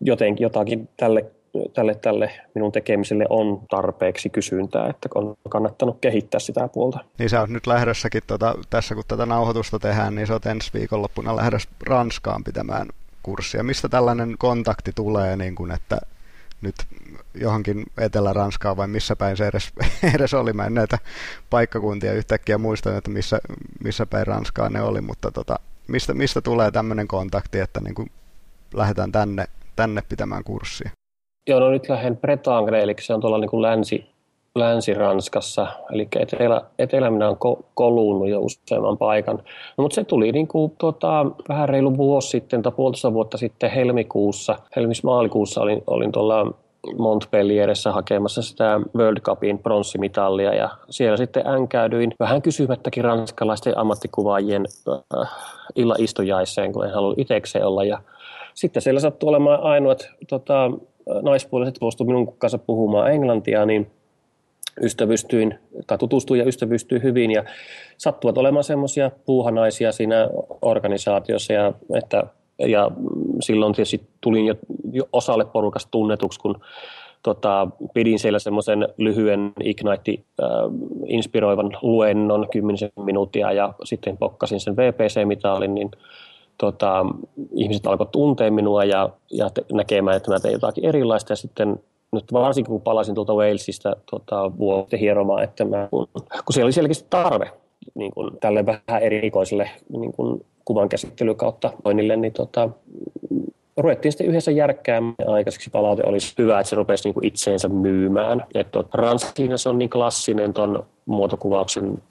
jotenkin 0.01 0.43
jotakin 0.43 0.89
tälle 0.97 1.25
tälle, 1.73 1.95
tälle 1.95 2.31
minun 2.55 2.71
tekemiselle 2.71 3.25
on 3.29 3.61
tarpeeksi 3.69 4.29
kysyntää, 4.29 4.89
että 4.89 5.09
on 5.15 5.35
kannattanut 5.49 5.97
kehittää 6.01 6.39
sitä 6.39 6.69
puolta. 6.73 6.99
Niin 7.19 7.29
sä 7.29 7.39
oot 7.39 7.49
nyt 7.49 7.67
lähdössäkin, 7.67 8.21
tuota, 8.27 8.55
tässä 8.69 8.95
kun 8.95 9.03
tätä 9.07 9.25
nauhoitusta 9.25 9.79
tehdään, 9.79 10.15
niin 10.15 10.27
sä 10.27 10.33
oot 10.33 10.45
ensi 10.45 10.71
viikonloppuna 10.73 11.35
lähdössä 11.35 11.69
Ranskaan 11.87 12.43
pitämään 12.43 12.87
kurssia. 13.23 13.63
Mistä 13.63 13.89
tällainen 13.89 14.35
kontakti 14.39 14.91
tulee, 14.95 15.35
niin 15.35 15.55
kuin, 15.55 15.71
että 15.71 15.97
nyt 16.65 16.75
johonkin 17.34 17.84
Etelä-Ranskaan 17.98 18.77
vai 18.77 18.88
missä 18.88 19.15
päin 19.15 19.38
se 19.38 19.48
edes, 19.48 19.74
edes 20.15 20.34
oli. 20.34 20.53
Mä 20.53 20.65
en 20.65 20.74
näitä 20.74 20.98
paikkakuntia 21.50 22.13
yhtäkkiä 22.13 22.57
muista, 22.57 22.98
että 22.98 23.12
missä, 23.12 23.39
missä 23.84 24.05
päin 24.05 24.27
Ranskaa 24.27 24.69
ne 24.69 24.81
oli, 24.81 25.01
mutta 25.01 25.31
tota, 25.31 25.60
mistä, 25.88 26.13
mistä 26.13 26.41
tulee 26.41 26.72
tämmöinen 26.72 27.07
kontakti, 27.07 27.60
että 27.60 27.79
niin 27.79 27.95
kuin 27.95 28.12
lähdetään 28.74 29.12
tänne, 29.12 29.45
tänne 29.75 30.01
pitämään 30.10 30.43
kurssia? 30.43 30.89
Joo, 31.50 31.60
no 31.60 31.69
nyt 31.69 31.89
lähden 31.89 32.17
Bretagne, 32.17 32.79
eli 32.84 32.95
se 33.00 33.13
on 33.13 33.22
tuolla 33.22 33.38
niin 33.38 33.50
kuin 33.50 33.62
länsi, 33.62 34.14
Länsi-Ranskassa, 34.55 35.67
eli 35.91 36.07
etelä, 36.19 36.62
etelä 36.79 37.09
minä 37.09 37.27
olen 37.27 37.57
koluunut 37.74 38.29
jo 38.29 38.39
useamman 38.39 38.97
paikan. 38.97 39.35
No, 39.77 39.81
mutta 39.81 39.95
se 39.95 40.03
tuli 40.03 40.31
niin 40.31 40.47
kuin, 40.47 40.71
tota, 40.77 41.25
vähän 41.50 41.69
reilu 41.69 41.97
vuosi 41.97 42.29
sitten 42.29 42.62
tai 42.62 42.71
puolitoista 42.71 43.13
vuotta 43.13 43.38
sitten 43.38 43.71
helmikuussa, 43.71 44.55
helmismaalikuussa 44.75 45.62
olin, 45.62 45.83
olin 45.88 46.12
tuolla 46.12 46.53
Montpellieressä 46.97 47.91
hakemassa 47.91 48.41
sitä 48.41 48.79
World 48.97 49.19
Cupin 49.19 49.59
pronssimitalia 49.59 50.53
ja 50.53 50.69
siellä 50.89 51.17
sitten 51.17 51.47
änkäydyin 51.47 52.13
vähän 52.19 52.41
kysymättäkin 52.41 53.03
ranskalaisten 53.03 53.77
ammattikuvaajien 53.77 54.65
äh, 54.89 55.29
illaistujaiseen, 55.75 56.74
kun 56.74 56.85
en 56.85 56.93
halua 56.93 57.13
itsekseen 57.17 57.65
olla. 57.65 57.83
Ja 57.83 58.01
sitten 58.53 58.81
siellä 58.81 59.00
sattui 59.00 59.29
olemaan 59.29 59.63
ainoat 59.63 60.09
tota, 60.29 60.71
naispuoliset 61.21 61.75
suostuivat 61.79 62.07
minun 62.07 62.38
kanssa 62.38 62.57
puhumaan 62.57 63.12
englantia, 63.12 63.65
niin 63.65 63.91
ystävystyin, 64.82 65.60
tai 65.88 65.98
tutustuin 65.98 66.39
ja 66.39 66.46
ystävystyin 66.46 67.03
hyvin 67.03 67.32
ja 67.32 67.44
sattuvat 67.98 68.38
olemaan 68.38 68.63
semmoisia 68.63 69.12
puuhanaisia 69.25 69.91
siinä 69.91 70.29
organisaatiossa 70.62 71.53
ja, 71.53 71.74
että, 71.94 72.24
ja 72.60 72.91
silloin 73.39 73.74
tietysti 73.74 74.01
tulin 74.22 74.46
jo, 74.46 74.55
jo 74.91 75.10
osalle 75.13 75.46
porukasta 75.46 75.91
tunnetuksi, 75.91 76.39
kun 76.39 76.60
tota, 77.24 77.67
pidin 77.94 78.20
siellä 78.20 78.39
semmoisen 78.39 78.88
lyhyen 78.98 79.53
Ignite 79.63 80.12
äh, 80.12 80.48
inspiroivan 81.08 81.77
luennon 81.82 82.48
kymmenisen 82.51 82.89
minuuttia 83.05 83.51
ja 83.51 83.74
sitten 83.84 84.17
pokkasin 84.17 84.60
sen 84.60 84.75
VPC-mitalin, 84.77 85.75
niin 85.75 85.91
tota, 86.58 87.05
ihmiset 87.55 87.88
alkoivat 87.88 88.12
tuntea 88.12 88.51
minua 88.51 88.84
ja, 88.84 89.10
ja 89.32 89.50
te, 89.50 89.65
näkemään, 89.74 90.17
että 90.17 90.32
mä 90.32 90.39
tein 90.39 90.53
jotakin 90.53 90.86
erilaista. 90.86 91.32
Ja 91.32 91.36
sitten 91.36 91.79
nyt 92.15 92.34
varsinkin 92.34 92.72
kun 92.72 92.81
palasin 92.81 93.15
tuolta 93.15 93.34
Walesista 93.34 93.95
tota, 94.12 94.57
vuotta 94.57 94.98
hieromaan, 94.98 95.43
että 95.43 95.65
mä, 95.65 95.88
kun, 95.91 96.07
kun 96.13 96.53
siellä 96.53 96.65
oli 96.65 96.72
selkeästi 96.72 97.07
tarve 97.10 97.51
niin 97.95 98.12
kuin 98.12 98.38
tälle 98.39 98.65
vähän 98.65 99.01
erikoiselle 99.01 99.69
niin 100.00 100.13
kuin 100.13 100.45
kuvan 100.65 100.89
käsittely 100.89 101.36
kautta 101.36 101.74
toinille, 101.84 102.15
niin 102.15 102.34
tota, 102.34 102.69
ruvettiin 103.77 104.12
sitten 104.12 104.27
yhdessä 104.27 104.51
järkkäämään 104.51 105.15
aikaiseksi 105.27 105.69
palaute 105.69 106.03
olisi 106.05 106.34
hyvä, 106.38 106.60
että 106.60 106.69
se 106.69 106.75
rupesi 106.75 107.03
niin 107.07 107.13
kuin 107.13 107.25
itseensä 107.25 107.69
myymään. 107.69 108.45
Että 108.53 108.84
Ranskina 108.93 109.57
se 109.57 109.69
on 109.69 109.77
niin 109.77 109.89
klassinen 109.89 110.53
tuon 110.53 110.86
muotokuvauksen 111.05 112.03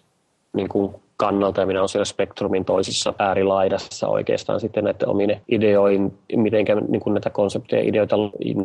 niin 0.56 0.68
kuin 0.68 0.94
kannalta 1.16 1.60
ja 1.60 1.66
minä 1.66 1.80
olen 1.80 1.88
siellä 1.88 2.04
spektrumin 2.04 2.64
toisessa 2.64 3.14
äärilaidassa 3.18 4.08
oikeastaan 4.08 4.60
sitten 4.60 4.84
näiden 4.84 5.08
omine 5.08 5.40
ideoin, 5.48 6.18
miten 6.36 6.64
niin 6.88 7.02
näitä 7.06 7.30
konsepteja 7.30 7.82
ideoita 7.82 8.16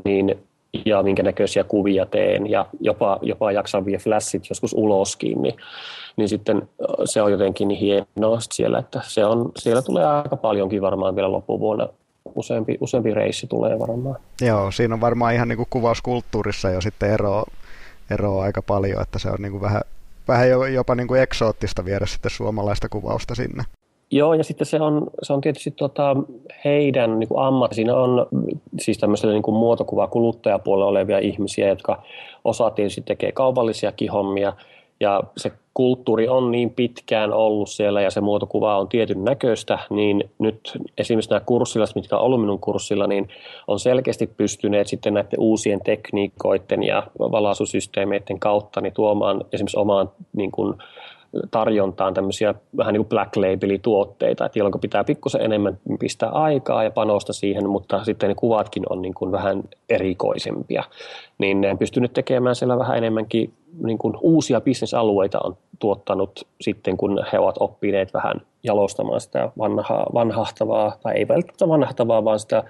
niin 0.06 0.40
ja 0.86 1.04
minkä 1.04 1.24
näköisiä 1.24 1.64
kuvia 1.64 2.06
teen 2.06 2.50
ja 2.50 2.66
jopa, 2.80 3.20
jopa 3.22 3.52
jaksan 3.52 3.86
vie 3.86 3.98
flashit 3.98 4.50
joskus 4.50 4.74
uloskin, 4.74 5.42
niin, 5.42 5.56
niin 6.18 6.30
sitten 6.30 6.70
se 7.06 7.22
on 7.22 7.32
jotenkin 7.32 7.68
niin 7.68 7.80
hienoa 7.80 8.40
siellä, 8.40 8.80
että 8.80 9.02
se 9.04 9.26
on, 9.26 9.52
siellä 9.58 9.82
tulee 9.82 10.06
aika 10.06 10.36
paljonkin 10.36 10.82
varmaan 10.82 11.16
vielä 11.16 11.32
loppuvuonna 11.32 11.88
useampi, 12.36 12.78
useampi 12.82 13.14
reissi 13.14 13.48
tulee 13.48 13.80
varmaan. 13.80 14.18
Joo, 14.42 14.72
siinä 14.72 14.94
on 14.94 15.02
varmaan 15.02 15.34
ihan 15.34 15.48
niin 15.48 15.58
kuin 15.58 15.68
kuvauskulttuurissa 15.70 16.70
jo 16.70 16.82
sitten 16.82 17.12
eroa, 17.12 17.44
eroa 18.12 18.44
aika 18.44 18.62
paljon, 18.62 19.02
että 19.02 19.20
se 19.20 19.30
on 19.30 19.38
niin 19.40 19.52
kuin 19.52 19.62
vähän 19.62 19.82
vähän 20.30 20.74
jopa 20.74 20.96
niin 20.96 21.08
kuin 21.08 21.22
eksoottista 21.22 21.86
viedä 21.86 22.06
sitten 22.06 22.32
suomalaista 22.32 22.90
kuvausta 22.90 23.36
sinne. 23.36 23.64
Joo, 24.12 24.34
ja 24.34 24.44
sitten 24.44 24.68
se 24.68 24.82
on, 24.82 25.08
se 25.24 25.34
on 25.34 25.42
tietysti 25.42 25.72
tota, 25.72 26.16
heidän 26.66 27.20
niin 27.20 27.30
ammatti. 27.38 27.76
Siinä 27.76 27.96
on 27.96 28.28
siis 28.80 28.98
tämmöisellä 28.98 29.34
niin 29.34 29.54
muotokuva 29.54 30.08
kuluttajapuolella 30.08 30.90
olevia 30.90 31.20
ihmisiä, 31.20 31.68
jotka 31.68 32.04
osa 32.46 32.70
tietysti 32.70 33.02
tekee 33.02 33.32
kaupallisia 33.32 33.94
hommia, 34.14 34.54
ja 35.00 35.24
se 35.38 35.52
kulttuuri 35.74 36.28
on 36.28 36.52
niin 36.52 36.70
pitkään 36.70 37.34
ollut 37.34 37.70
siellä 37.70 38.02
ja 38.02 38.12
se 38.12 38.22
muotokuva 38.22 38.78
on 38.78 38.88
tietyn 38.88 39.24
näköistä, 39.24 39.80
niin 39.90 40.30
nyt 40.40 40.78
esimerkiksi 40.98 41.30
nämä 41.30 41.40
kurssilaiset, 41.40 41.96
mitkä 41.96 42.18
on 42.18 42.22
ollut 42.22 42.42
minun 42.42 42.60
kurssilla, 42.60 43.08
niin 43.08 43.30
on 43.68 43.80
selkeästi 43.80 44.28
pystyneet 44.28 44.88
sitten 44.88 45.14
näiden 45.14 45.40
uusien 45.40 45.80
tekniikoiden 45.84 46.84
ja 46.84 47.04
valaisusysteemeiden 47.18 48.40
kautta 48.40 48.82
niin 48.82 48.94
tuomaan 48.94 49.46
esimerkiksi 49.52 49.80
omaan 49.80 50.12
niin 50.34 50.52
kuin, 50.52 50.76
tarjontaan 51.52 52.14
tämmöisiä 52.14 52.56
vähän 52.78 52.94
niin 52.94 53.02
kuin 53.02 53.10
black 53.10 53.36
label-tuotteita, 53.36 54.46
että 54.46 54.60
jolloin 54.60 54.82
pitää 54.82 55.04
pikkusen 55.04 55.42
enemmän 55.42 55.78
pistää 56.00 56.30
aikaa 56.30 56.84
ja 56.84 56.92
panosta 56.92 57.34
siihen, 57.34 57.70
mutta 57.70 58.04
sitten 58.04 58.30
ne 58.30 58.36
kuvatkin 58.36 58.84
on 58.90 59.02
niin 59.02 59.14
kuin 59.14 59.32
vähän 59.32 59.64
erikoisempia. 59.90 60.84
Niin 61.38 61.62
ne 61.62 61.72
on 61.72 61.78
pystynyt 61.78 62.14
tekemään 62.14 62.56
siellä 62.56 62.78
vähän 62.78 62.98
enemmänkin 62.98 63.54
niin 63.84 63.98
kuin 63.98 64.14
uusia 64.22 64.62
bisnesalueita 64.62 65.40
on 65.44 65.58
tuottanut 65.80 66.48
sitten, 66.62 66.98
kun 66.98 67.26
he 67.34 67.40
ovat 67.40 67.56
oppineet 67.60 68.14
vähän 68.14 68.42
jalostamaan 68.64 69.22
sitä 69.22 69.52
vanhaa, 69.58 70.06
vanhahtavaa, 70.14 70.98
tai 71.04 71.14
ei 71.16 71.28
välttämättä 71.28 71.68
vanhahtavaa, 71.68 72.26
vaan 72.26 72.40
sitä 72.40 72.64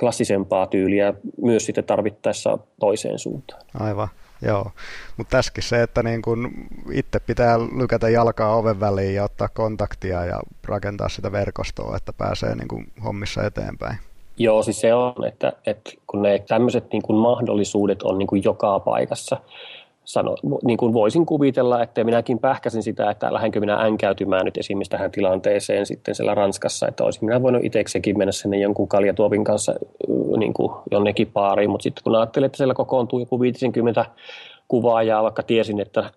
klassisempaa 0.00 0.66
tyyliä 0.66 1.14
myös 1.42 1.66
sitten 1.66 1.84
tarvittaessa 1.84 2.58
toiseen 2.80 3.18
suuntaan. 3.18 3.62
Aivan. 3.80 4.08
Joo, 4.46 4.70
mutta 5.16 5.36
tässäkin 5.36 5.64
se, 5.64 5.82
että 5.82 6.02
niin 6.02 6.22
kun 6.22 6.50
itse 6.92 7.20
pitää 7.20 7.58
lykätä 7.58 8.08
jalkaa 8.08 8.56
oven 8.56 8.80
väliin 8.80 9.14
ja 9.14 9.24
ottaa 9.24 9.48
kontaktia 9.48 10.24
ja 10.24 10.40
rakentaa 10.64 11.08
sitä 11.08 11.32
verkostoa, 11.32 11.96
että 11.96 12.12
pääsee 12.12 12.54
niin 12.54 12.68
kun 12.68 12.86
hommissa 13.04 13.42
eteenpäin. 13.42 13.98
Joo, 14.36 14.62
siis 14.62 14.80
se 14.80 14.94
on, 14.94 15.24
että, 15.26 15.52
että 15.66 15.90
kun 16.06 16.22
ne 16.22 16.38
tämmöiset 16.48 16.92
niin 16.92 17.02
kuin 17.02 17.16
mahdollisuudet 17.16 18.02
on 18.02 18.18
niin 18.18 18.44
joka 18.44 18.80
paikassa, 18.80 19.36
sano, 20.04 20.36
niin 20.64 20.76
kuin 20.76 20.92
voisin 20.92 21.26
kuvitella, 21.26 21.82
että 21.82 22.04
minäkin 22.04 22.38
pähkäsin 22.38 22.82
sitä, 22.82 23.10
että 23.10 23.32
lähdenkö 23.32 23.60
minä 23.60 23.74
änkäytymään 23.74 24.44
nyt 24.44 24.58
esimerkiksi 24.58 24.90
tähän 24.90 25.10
tilanteeseen 25.10 25.86
sitten 25.86 26.14
siellä 26.14 26.34
Ranskassa, 26.34 26.88
että 26.88 27.04
olisin 27.04 27.24
minä 27.24 27.42
voinut 27.42 27.64
itseksikin 27.64 28.18
mennä 28.18 28.32
sinne 28.32 28.58
jonkun 28.58 28.88
kaljatuopin 28.88 29.44
kanssa 29.44 29.74
niin 30.36 30.54
kuin 30.54 30.72
jonnekin 30.90 31.30
paariin, 31.32 31.70
mutta 31.70 31.82
sitten 31.82 32.04
kun 32.04 32.16
ajattelin, 32.16 32.46
että 32.46 32.56
siellä 32.56 32.74
kokoontuu 32.74 33.18
joku 33.18 33.40
50 33.40 34.04
kuvaajaa, 34.68 35.22
vaikka 35.22 35.42
tiesin, 35.42 35.80
että 35.80 36.00
äh, 36.00 36.10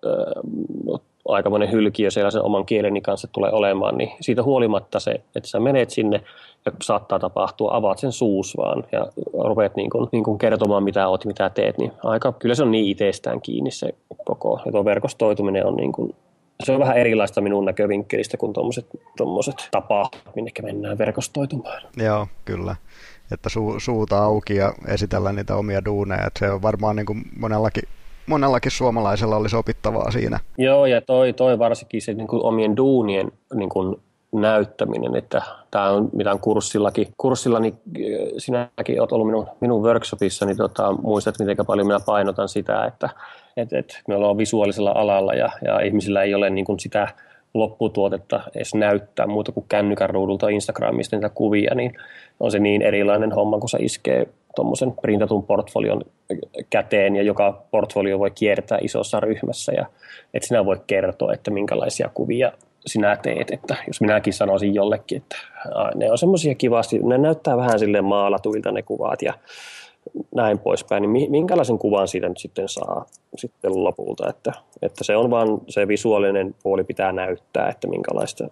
aikamoinen 1.28 1.72
hylkiö 1.72 2.10
siellä 2.10 2.30
sen 2.30 2.42
oman 2.42 2.66
kieleni 2.66 3.00
kanssa 3.00 3.28
tulee 3.32 3.50
olemaan, 3.52 3.98
niin 3.98 4.10
siitä 4.20 4.42
huolimatta 4.42 5.00
se, 5.00 5.10
että 5.10 5.48
sä 5.48 5.60
menet 5.60 5.90
sinne 5.90 6.20
ja 6.66 6.72
saattaa 6.82 7.18
tapahtua, 7.18 7.74
avaat 7.74 7.98
sen 7.98 8.12
suus 8.12 8.56
vaan 8.56 8.84
ja 8.92 9.06
rupeat 9.44 9.76
niin 9.76 9.90
kuin, 9.90 10.08
niin 10.12 10.24
kuin 10.24 10.38
kertomaan 10.38 10.82
mitä 10.82 11.08
oot, 11.08 11.24
mitä 11.24 11.50
teet, 11.50 11.78
niin 11.78 11.92
aika, 12.04 12.32
kyllä 12.32 12.54
se 12.54 12.62
on 12.62 12.70
niin 12.70 12.88
itsestään 12.88 13.40
kiinni 13.40 13.70
se 13.70 13.94
koko, 14.24 14.60
ja 14.66 14.72
tuo 14.72 14.84
verkostoituminen 14.84 15.66
on 15.66 15.76
niin 15.76 15.92
kuin, 15.92 16.14
se 16.64 16.72
on 16.72 16.80
vähän 16.80 16.96
erilaista 16.96 17.40
minun 17.40 17.64
näkövinkkelistä 17.64 18.36
kuin 18.36 18.52
tuommoiset 19.16 19.68
tapahtumat, 19.70 20.36
minne 20.36 20.50
mennään 20.62 20.98
verkostoitumaan. 20.98 21.82
Joo, 21.96 22.26
kyllä. 22.44 22.76
Että 23.32 23.48
su, 23.48 23.74
suuta 23.78 24.18
auki 24.18 24.56
ja 24.56 24.72
esitellä 24.86 25.32
niitä 25.32 25.56
omia 25.56 25.84
duuneja. 25.84 26.26
Että 26.26 26.38
se 26.38 26.50
on 26.50 26.62
varmaan 26.62 26.96
niin 26.96 27.06
kuin 27.06 27.22
monellakin 27.38 27.82
monellakin 28.28 28.70
suomalaisella 28.70 29.36
olisi 29.36 29.56
opittavaa 29.56 30.10
siinä. 30.10 30.40
Joo, 30.58 30.86
ja 30.86 31.00
toi, 31.00 31.32
toi 31.32 31.58
varsinkin 31.58 32.02
se 32.02 32.14
niin 32.14 32.28
kuin 32.28 32.42
omien 32.42 32.76
duunien 32.76 33.32
niin 33.54 33.68
kuin 33.68 33.96
näyttäminen, 34.32 35.16
että 35.16 35.42
tämä 35.70 35.90
on 35.90 36.08
mitään 36.12 36.40
kurssillakin. 36.40 37.08
Kurssillani 37.18 37.68
äh, 37.68 38.02
sinäkin 38.38 39.00
olet 39.00 39.12
ollut 39.12 39.26
minun, 39.26 39.46
minun 39.60 39.82
workshopissa, 39.82 40.46
niin 40.46 40.56
tota, 40.56 40.92
muistat, 40.92 41.38
miten 41.38 41.66
paljon 41.66 41.86
minä 41.86 42.00
painotan 42.06 42.48
sitä, 42.48 42.84
että 42.84 43.10
et, 43.56 43.72
et 43.72 44.02
me 44.08 44.16
ollaan 44.16 44.38
visuaalisella 44.38 44.92
alalla 44.94 45.34
ja, 45.34 45.48
ja 45.64 45.80
ihmisillä 45.80 46.22
ei 46.22 46.34
ole 46.34 46.50
niin 46.50 46.64
kuin 46.64 46.80
sitä 46.80 47.08
lopputuotetta 47.54 48.40
edes 48.54 48.74
näyttää 48.74 49.26
muuta 49.26 49.52
kuin 49.52 49.66
kännykän 49.68 50.10
ruudulta 50.10 50.48
Instagramista 50.48 51.16
niitä 51.16 51.28
kuvia, 51.28 51.74
niin 51.74 51.92
on 52.40 52.50
se 52.50 52.58
niin 52.58 52.82
erilainen 52.82 53.32
homma, 53.32 53.58
kun 53.58 53.68
se 53.68 53.78
iskee 53.80 54.26
tuommoisen 54.58 54.92
printatun 54.92 55.42
portfolion 55.42 56.02
käteen 56.70 57.16
ja 57.16 57.22
joka 57.22 57.62
portfolio 57.70 58.18
voi 58.18 58.30
kiertää 58.30 58.78
isossa 58.82 59.20
ryhmässä. 59.20 59.72
Ja 59.72 59.86
et 60.34 60.42
sinä 60.42 60.64
voi 60.64 60.76
kertoa, 60.86 61.32
että 61.32 61.50
minkälaisia 61.50 62.10
kuvia 62.14 62.52
sinä 62.86 63.16
teet, 63.16 63.50
että 63.50 63.76
jos 63.86 64.00
minäkin 64.00 64.32
sanoisin 64.32 64.74
jollekin, 64.74 65.18
että 65.18 65.36
ne 65.94 66.10
on 66.10 66.18
semmoisia 66.18 66.54
kivasti, 66.54 66.98
ne 66.98 67.18
näyttää 67.18 67.56
vähän 67.56 67.78
sille 67.78 68.00
maalatuilta 68.00 68.72
ne 68.72 68.82
kuvat 68.82 69.22
ja 69.22 69.32
näin 70.34 70.58
poispäin, 70.58 71.02
niin 71.02 71.30
minkälaisen 71.30 71.78
kuvan 71.78 72.08
siitä 72.08 72.28
nyt 72.28 72.38
sitten 72.38 72.68
saa 72.68 73.06
sitten 73.36 73.84
lopulta, 73.84 74.28
että, 74.28 74.52
että 74.82 75.04
se 75.04 75.16
on 75.16 75.30
vaan 75.30 75.48
se 75.68 75.88
visuaalinen 75.88 76.54
puoli 76.62 76.84
pitää 76.84 77.12
näyttää, 77.12 77.68
että 77.68 77.88
minkälaista 77.88 78.48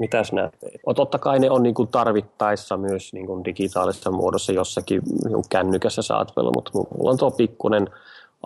mitä 0.00 0.24
sinä 0.24 0.50
teet. 0.60 0.80
Totta 0.96 1.18
kai 1.18 1.38
ne 1.38 1.50
on 1.50 1.62
niin 1.62 1.74
kuin 1.74 1.88
tarvittaessa 1.88 2.76
myös 2.76 3.12
niin 3.12 3.26
kuin 3.26 3.44
digitaalisessa 3.44 4.10
muodossa 4.10 4.52
jossakin 4.52 5.02
niin 5.24 5.44
kännykässä 5.48 6.02
saatavilla, 6.02 6.52
mutta 6.54 6.70
mulla 6.74 7.10
on 7.10 7.18
tuo 7.18 7.30
pikkuinen 7.30 7.88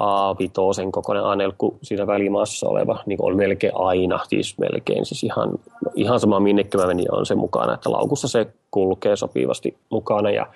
A5 0.01 0.91
kokoinen 0.91 1.25
A4 1.25 1.79
siinä 1.83 2.07
välimaassa 2.07 2.69
oleva, 2.69 3.03
niin 3.07 3.19
on 3.23 3.37
melkein 3.37 3.73
aina, 3.77 4.21
siis 4.29 4.59
melkein, 4.59 5.07
siis 5.07 5.25
ihan, 5.25 5.51
ihan 5.95 6.21
sama 6.21 6.41
minnekä 6.41 6.79
mä 6.79 6.87
menin 6.87 7.15
on 7.15 7.27
se 7.27 7.35
mukana, 7.35 7.75
että 7.75 7.93
laukussa 7.93 8.29
se 8.29 8.47
kulkee 8.71 9.17
sopivasti 9.17 9.77
mukana 9.91 10.31
ja 10.31 10.47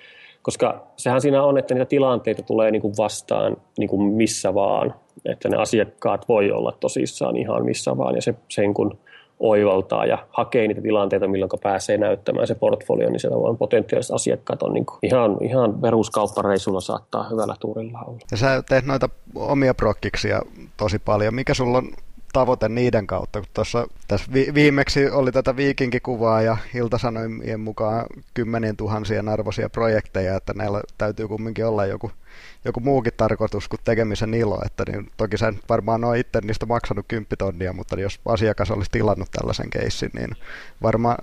koska 0.41 0.87
sehän 0.95 1.21
siinä 1.21 1.43
on, 1.43 1.57
että 1.57 1.73
niitä 1.73 1.85
tilanteita 1.85 2.43
tulee 2.43 2.71
niin 2.71 2.81
kuin 2.81 2.97
vastaan 2.97 3.57
niin 3.77 3.89
kuin 3.89 4.01
missä 4.01 4.53
vaan, 4.53 4.93
että 5.25 5.49
ne 5.49 5.57
asiakkaat 5.57 6.27
voi 6.27 6.51
olla 6.51 6.71
tosissaan 6.79 7.37
ihan 7.37 7.65
missä 7.65 7.97
vaan 7.97 8.15
ja 8.15 8.21
se, 8.21 8.35
sen 8.49 8.73
kun 8.73 8.97
oivaltaa 9.39 10.05
ja 10.05 10.17
hakee 10.29 10.67
niitä 10.67 10.81
tilanteita, 10.81 11.27
milloin 11.27 11.51
pääsee 11.63 11.97
näyttämään 11.97 12.47
se 12.47 12.55
portfolio, 12.55 13.09
niin 13.09 13.19
siellä 13.19 13.37
on 13.37 13.57
potentiaaliset 13.57 14.15
asiakkaat 14.15 14.63
on 14.63 14.73
niin 14.73 14.85
kuin 14.85 14.99
ihan, 15.03 15.37
ihan 15.41 15.81
peruskauppareisulla 15.81 16.81
saattaa 16.81 17.29
hyvällä 17.29 17.55
tuurilla 17.59 17.99
olla. 18.07 18.19
Ja 18.31 18.37
sä 18.37 18.63
teet 18.69 18.85
noita 18.85 19.09
omia 19.35 19.73
prokkiksia 19.73 20.41
tosi 20.77 20.99
paljon. 20.99 21.35
Mikä 21.35 21.53
sulla 21.53 21.77
on 21.77 21.91
tavoite 22.33 22.69
niiden 22.69 23.07
kautta, 23.07 23.39
kun 23.39 23.49
tuossa 23.53 23.87
tässä 24.07 24.31
vi- 24.33 24.53
viimeksi 24.53 25.09
oli 25.09 25.31
tätä 25.31 25.55
viikinkikuvaa 25.55 26.41
ja 26.41 26.57
iltasanoimien 26.75 27.59
mukaan 27.59 28.05
kymmenien 28.33 28.77
tuhansien 28.77 29.29
arvoisia 29.29 29.69
projekteja, 29.69 30.35
että 30.35 30.53
näillä 30.53 30.81
täytyy 30.97 31.27
kumminkin 31.27 31.65
olla 31.65 31.85
joku 31.85 32.11
joku 32.65 32.79
muukin 32.79 33.13
tarkoitus 33.17 33.67
kuin 33.67 33.79
tekemisen 33.83 34.33
ilo. 34.33 34.59
Että 34.65 34.83
niin, 34.91 35.11
toki 35.17 35.37
sä 35.37 35.53
varmaan 35.69 36.03
on 36.03 36.17
itse 36.17 36.41
niistä 36.41 36.65
maksanut 36.65 37.05
kymppitonnia, 37.07 37.73
mutta 37.73 37.99
jos 37.99 38.19
asiakas 38.25 38.71
olisi 38.71 38.91
tilannut 38.91 39.27
tällaisen 39.31 39.69
keissin, 39.69 40.09
niin 40.13 40.29
varma, 40.83 41.17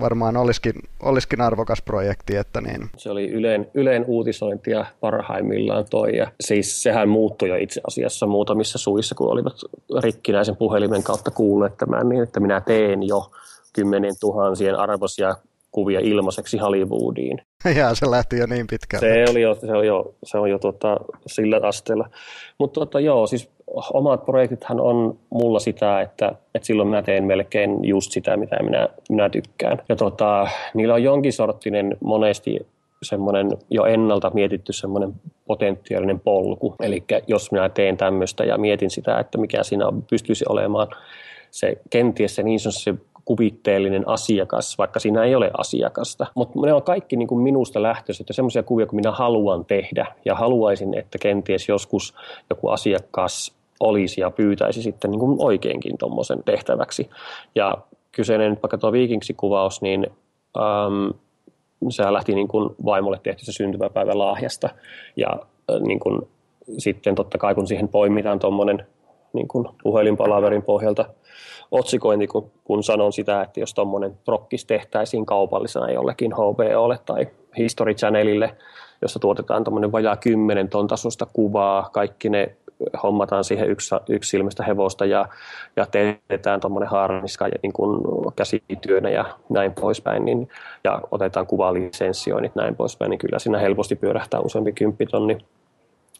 varmaan 0.00 0.36
olisikin, 0.36 0.74
olisikin 1.02 1.40
arvokas 1.40 1.82
projekti. 1.82 2.36
Että 2.36 2.60
niin. 2.60 2.90
Se 2.96 3.10
oli 3.10 3.30
Yleen, 3.30 3.70
Yleen 3.74 4.04
uutisointia 4.06 4.86
parhaimmillaan 5.00 5.84
toi. 5.90 6.16
Ja 6.16 6.32
siis 6.40 6.82
sehän 6.82 7.08
muuttui 7.08 7.48
jo 7.48 7.56
itse 7.56 7.80
asiassa 7.86 8.26
muutamissa 8.26 8.78
suissa, 8.78 9.14
kun 9.14 9.32
olivat 9.32 9.56
rikkinäisen 10.02 10.56
puhelimen 10.56 11.02
kautta 11.02 11.30
kuulleet 11.30 11.76
tämän, 11.76 12.08
niin 12.08 12.22
että 12.22 12.40
minä 12.40 12.60
teen 12.60 13.02
jo 13.02 13.30
kymmenien 13.72 14.14
tuhansien 14.20 14.74
arvoisia 14.74 15.36
kuvia 15.70 16.00
ilmaiseksi 16.00 16.58
Hollywoodiin. 16.58 17.38
Ja 17.78 17.94
se 17.94 18.10
lähti 18.10 18.38
jo 18.38 18.46
niin 18.46 18.66
pitkään. 18.66 19.00
Se, 19.00 19.24
oli 19.30 19.42
jo, 19.42 19.54
se 19.54 19.72
on 19.72 19.86
jo, 19.86 20.14
se 20.24 20.38
on 20.38 20.50
jo 20.50 20.58
tota, 20.58 20.96
sillä 21.26 21.60
asteella. 21.62 22.10
Mutta 22.58 22.80
tota, 22.80 23.00
joo, 23.00 23.26
siis 23.26 23.50
omat 23.92 24.24
projektithan 24.24 24.80
on 24.80 25.18
mulla 25.30 25.58
sitä, 25.58 26.00
että, 26.00 26.32
että 26.54 26.66
silloin 26.66 26.88
mä 26.88 27.02
teen 27.02 27.24
melkein 27.24 27.84
just 27.84 28.12
sitä, 28.12 28.36
mitä 28.36 28.62
minä, 28.62 28.88
minä 29.08 29.30
tykkään. 29.30 29.78
Ja 29.88 29.96
tota, 29.96 30.48
niillä 30.74 30.94
on 30.94 31.02
jonkin 31.02 31.32
sorttinen 31.32 31.96
monesti 32.00 32.66
semmoinen 33.02 33.48
jo 33.70 33.84
ennalta 33.84 34.30
mietitty 34.34 34.72
semmoinen 34.72 35.12
potentiaalinen 35.46 36.20
polku. 36.20 36.74
Eli 36.80 37.04
jos 37.26 37.52
minä 37.52 37.68
teen 37.68 37.96
tämmöistä 37.96 38.44
ja 38.44 38.58
mietin 38.58 38.90
sitä, 38.90 39.18
että 39.18 39.38
mikä 39.38 39.62
siinä 39.62 39.84
pystyisi 40.10 40.44
olemaan 40.48 40.88
se 41.50 41.76
kenties 41.90 42.34
se 42.34 42.42
niin 42.42 42.60
se 42.60 42.94
kuvitteellinen 43.28 44.08
asiakas, 44.08 44.78
vaikka 44.78 45.00
siinä 45.00 45.24
ei 45.24 45.34
ole 45.34 45.50
asiakasta. 45.58 46.26
Mutta 46.34 46.60
ne 46.60 46.72
on 46.72 46.82
kaikki 46.82 47.16
niin 47.16 47.28
kuin 47.28 47.40
minusta 47.40 47.82
lähtöiset 47.82 48.28
ja 48.28 48.34
semmoisia 48.34 48.62
kuvia, 48.62 48.86
kun 48.86 48.96
minä 48.96 49.12
haluan 49.12 49.64
tehdä 49.64 50.06
ja 50.24 50.34
haluaisin, 50.34 50.98
että 50.98 51.18
kenties 51.18 51.68
joskus 51.68 52.14
joku 52.50 52.68
asiakas 52.68 53.54
olisi 53.80 54.20
ja 54.20 54.30
pyytäisi 54.30 54.82
sitten 54.82 55.10
niin 55.10 55.20
kuin 55.20 55.36
oikeinkin 55.38 55.98
tuommoisen 55.98 56.42
tehtäväksi. 56.44 57.10
Ja 57.54 57.74
kyseinen 58.12 58.58
vaikka 58.62 58.78
tuo 58.78 58.92
Vikingsi-kuvaus, 58.92 59.82
niin 59.82 60.06
äm, 60.56 61.12
se 61.90 62.12
lähti 62.12 62.34
niin 62.34 62.48
kuin 62.48 62.70
vaimolle 62.84 63.20
tehty 63.22 63.44
se 63.44 63.52
syntymäpäivä 63.52 64.18
lahjasta 64.18 64.68
ja 65.16 65.28
äh, 65.32 65.80
niin 65.80 66.00
kuin, 66.00 66.28
sitten 66.78 67.14
totta 67.14 67.38
kai 67.38 67.54
kun 67.54 67.66
siihen 67.66 67.88
poimitaan 67.88 68.38
tuommoinen 68.38 68.86
niin 69.32 69.48
kuin 69.48 69.68
puhelinpalaverin 69.82 70.62
pohjalta 70.62 71.04
otsikointi, 71.70 72.26
kun, 72.26 72.50
kun 72.64 72.82
sanon 72.82 73.12
sitä, 73.12 73.42
että 73.42 73.60
jos 73.60 73.74
tuommoinen 73.74 74.18
prokkis 74.24 74.64
tehtäisiin 74.64 75.26
kaupallisena 75.26 75.90
jollekin 75.90 76.32
HBOlle 76.32 76.98
tai 77.06 77.26
History 77.58 77.94
Channelille, 77.94 78.56
jossa 79.02 79.18
tuotetaan 79.18 79.64
tuommoinen 79.64 79.92
vajaa 79.92 80.16
kymmenen 80.16 80.68
ton 80.68 80.86
tasosta 80.86 81.26
kuvaa, 81.32 81.90
kaikki 81.92 82.28
ne 82.28 82.56
hommataan 83.02 83.44
siihen 83.44 83.70
yksi, 83.70 83.94
yksi 84.08 84.36
ilmeistä 84.36 84.64
hevosta 84.64 85.04
ja, 85.04 85.28
ja 85.76 85.86
teetään 85.86 86.60
tuommoinen 86.60 86.90
harniska 86.90 87.48
niin 87.62 87.72
kuin 87.72 88.00
käsityönä 88.36 89.10
ja 89.10 89.24
näin 89.48 89.72
poispäin, 89.80 90.24
niin, 90.24 90.48
ja 90.84 91.00
otetaan 91.10 91.46
kuvalisensioinnit 91.46 92.54
näin 92.54 92.76
poispäin, 92.76 93.10
niin 93.10 93.18
kyllä 93.18 93.38
siinä 93.38 93.58
helposti 93.58 93.96
pyörähtää 93.96 94.40
useampi 94.40 94.72
kymppitonni. 94.72 95.38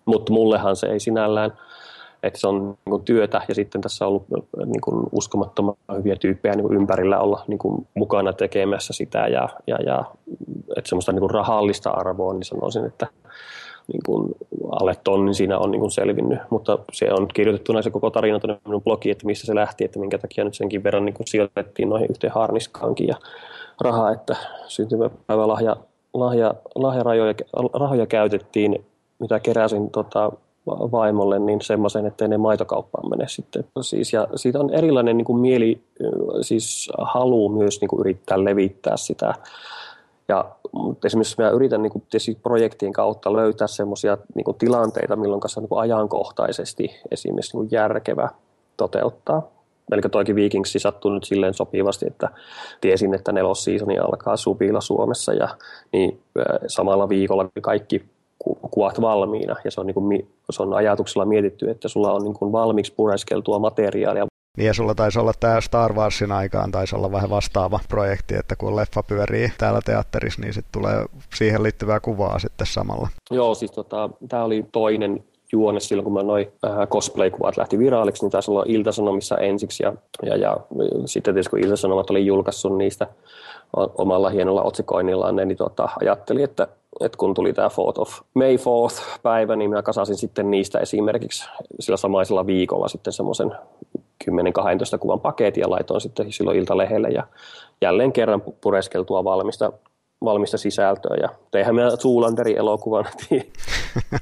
Mutta 0.04 0.32
mullehan 0.32 0.76
se 0.76 0.86
ei 0.86 1.00
sinällään 1.00 1.52
että 2.28 2.40
se 2.40 2.48
on 2.48 2.64
niin 2.64 2.90
kuin 2.90 3.04
työtä 3.04 3.42
ja 3.48 3.54
sitten 3.54 3.80
tässä 3.80 4.06
on 4.06 4.08
ollut 4.08 4.26
niin 4.66 4.80
kuin 4.80 5.06
uskomattoman 5.12 5.74
hyviä 5.96 6.16
tyyppejä 6.16 6.54
niin 6.54 6.66
kuin 6.66 6.76
ympärillä 6.76 7.18
olla 7.18 7.44
niin 7.46 7.58
kuin 7.58 7.86
mukana 7.94 8.32
tekemässä 8.32 8.92
sitä 8.92 9.18
ja, 9.18 9.48
ja, 9.66 9.76
ja 9.86 10.04
että 10.76 10.88
semmoista 10.88 11.12
niin 11.12 11.20
kuin 11.20 11.30
rahallista 11.30 11.90
arvoa, 11.90 12.34
niin 12.34 12.44
sanoisin, 12.44 12.84
että 12.84 13.06
niin 13.92 14.02
kuin 14.06 14.34
alle 14.80 14.94
tonnin 15.04 15.34
siinä 15.34 15.58
on 15.58 15.70
niin 15.70 15.80
kuin 15.80 15.90
selvinnyt, 15.90 16.38
mutta 16.50 16.78
se 16.92 17.12
on 17.12 17.28
kirjoitettuna 17.34 17.82
se 17.82 17.90
koko 17.90 18.10
tarina 18.10 18.40
tuonne 18.40 18.60
minun 18.64 18.82
blogiin, 18.82 19.12
että 19.12 19.26
missä 19.26 19.46
se 19.46 19.54
lähti, 19.54 19.84
että 19.84 19.98
minkä 19.98 20.18
takia 20.18 20.44
nyt 20.44 20.54
senkin 20.54 20.84
verran 20.84 21.04
niin 21.04 21.14
kuin 21.14 21.26
sijoitettiin 21.26 21.88
noihin 21.88 22.10
yhteen 22.10 22.32
harniskaankin 22.32 23.08
ja 23.08 23.16
rahaa, 23.80 24.12
että 24.12 24.36
syntymäpäivälahja 24.66 25.76
lahja, 26.14 26.54
lahjarajoja, 26.74 27.34
rahoja 27.74 28.06
käytettiin, 28.06 28.84
mitä 29.18 29.40
keräsin 29.40 29.90
tota, 29.90 30.32
vaimolle 30.68 31.38
niin 31.38 31.60
semmoisen, 31.60 32.06
että 32.06 32.28
ne 32.28 32.38
maitokauppaan 32.38 33.10
mene 33.10 33.28
sitten. 33.28 33.64
Siis, 33.80 34.12
ja 34.12 34.28
siitä 34.34 34.60
on 34.60 34.70
erilainen 34.70 35.16
niin 35.16 35.24
kuin 35.24 35.40
mieli, 35.40 35.80
siis 36.40 36.88
halu 36.98 37.48
myös 37.48 37.80
niin 37.80 37.88
kuin 37.88 38.00
yrittää 38.00 38.44
levittää 38.44 38.96
sitä. 38.96 39.34
Ja, 40.28 40.44
mutta 40.72 41.06
esimerkiksi 41.06 41.42
mä 41.42 41.50
yritän 41.50 41.82
niin 41.82 41.92
kuin, 41.92 42.04
projektien 42.42 42.92
kautta 42.92 43.32
löytää 43.32 43.66
semmoisia 43.66 44.18
niin 44.34 44.56
tilanteita, 44.58 45.16
milloin 45.16 45.40
kanssa 45.40 45.60
niin 45.60 45.68
kuin 45.68 45.80
ajankohtaisesti 45.80 47.00
esimerkiksi 47.10 47.56
niin 47.56 47.68
kuin 47.68 47.72
järkevä 47.72 48.28
toteuttaa. 48.76 49.42
Eli 49.92 50.00
toikin 50.02 50.34
Vikingsi 50.36 50.78
sattui 50.78 51.12
nyt 51.12 51.24
silleen 51.24 51.54
sopivasti, 51.54 52.06
että 52.06 52.28
tiesin, 52.80 53.14
että 53.14 53.32
nelosseasoni 53.32 53.98
alkaa 53.98 54.36
Subilla 54.36 54.80
Suomessa 54.80 55.32
ja 55.32 55.48
niin 55.92 56.20
samalla 56.66 57.08
viikolla 57.08 57.48
kaikki 57.60 58.04
kuvat 58.70 59.00
valmiina 59.00 59.56
ja 59.64 59.70
se 59.70 59.80
on, 59.80 59.86
niin 59.86 59.94
kuin, 59.94 60.28
se 60.50 60.62
on 60.62 60.74
ajatuksella 60.74 61.24
mietitty, 61.24 61.70
että 61.70 61.88
sulla 61.88 62.12
on 62.12 62.22
niin 62.22 62.34
kuin 62.34 62.52
valmiiksi 62.52 62.92
pureskeltua 62.96 63.58
materiaalia. 63.58 64.26
Niin 64.56 64.66
ja 64.66 64.74
sulla 64.74 64.94
taisi 64.94 65.18
olla 65.18 65.32
tämä 65.40 65.60
Star 65.60 65.92
Warsin 65.92 66.32
aikaan, 66.32 66.70
taisi 66.70 66.96
olla 66.96 67.12
vähän 67.12 67.30
vastaava 67.30 67.80
projekti, 67.88 68.34
että 68.34 68.56
kun 68.56 68.76
leffa 68.76 69.02
pyörii 69.02 69.52
täällä 69.58 69.80
teatterissa, 69.84 70.40
niin 70.40 70.54
sitten 70.54 70.72
tulee 70.72 71.04
siihen 71.34 71.62
liittyvää 71.62 72.00
kuvaa 72.00 72.38
sitten 72.38 72.66
samalla. 72.66 73.08
Joo, 73.30 73.54
siis 73.54 73.70
tota, 73.70 74.10
tämä 74.28 74.44
oli 74.44 74.66
toinen 74.72 75.24
juone 75.52 75.80
silloin, 75.80 76.04
kun 76.04 76.12
mä 76.12 76.22
noin 76.22 76.52
äh, 76.66 76.88
cosplay-kuvat 76.88 77.56
lähti 77.56 77.78
viraaliksi, 77.78 78.24
niin 78.24 78.30
taisi 78.30 78.50
olla 78.50 78.64
Iltasanomissa 78.66 79.36
ensiksi 79.36 79.82
ja, 79.82 79.92
ja, 80.22 80.36
ja 80.36 80.56
sitten 81.06 81.34
tietysti 81.34 81.50
kun 81.50 81.58
Iltasanomat 81.58 82.10
oli 82.10 82.26
julkaissut 82.26 82.76
niistä 82.76 83.06
omalla 83.76 84.30
hienolla 84.30 84.62
otsikoinnillaan, 84.62 85.36
niin 85.36 85.56
tota, 85.56 85.88
ajattelin, 86.00 86.44
että 86.44 86.68
että 87.00 87.18
kun 87.18 87.34
tuli 87.34 87.52
tämä 87.52 87.68
Fourth 87.68 88.00
of 88.00 88.20
May 88.34 88.56
4th 88.56 89.18
päivä, 89.22 89.56
niin 89.56 89.70
minä 89.70 89.82
kasasin 89.82 90.16
sitten 90.16 90.50
niistä 90.50 90.78
esimerkiksi 90.78 91.48
sillä 91.80 91.96
samaisella 91.96 92.46
viikolla 92.46 92.88
sitten 92.88 93.12
semmoisen 93.12 93.52
10-12 94.24 94.98
kuvan 95.00 95.20
paketin 95.20 95.60
ja 95.60 95.70
laitoin 95.70 96.00
sitten 96.00 96.32
silloin 96.32 96.58
Iltalehdelle 96.58 97.08
ja 97.08 97.26
jälleen 97.82 98.12
kerran 98.12 98.42
pureskeltua 98.60 99.24
valmista, 99.24 99.72
valmista 100.24 100.58
sisältöä. 100.58 101.16
Ja 101.22 101.28
teihän 101.50 101.74
me 101.74 101.82
Zuulanderin 101.98 102.56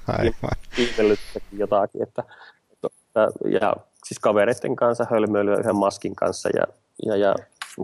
kiitellyt 0.76 1.18
jotakin, 1.52 2.02
että, 2.02 2.22
että, 2.72 3.28
ja 3.48 3.76
siis 4.04 4.18
kavereiden 4.18 4.76
kanssa 4.76 5.06
hölmöilyä 5.10 5.56
yhden 5.56 5.76
maskin 5.76 6.16
kanssa 6.16 6.48
ja, 6.54 6.64
ja, 7.06 7.16
ja 7.16 7.34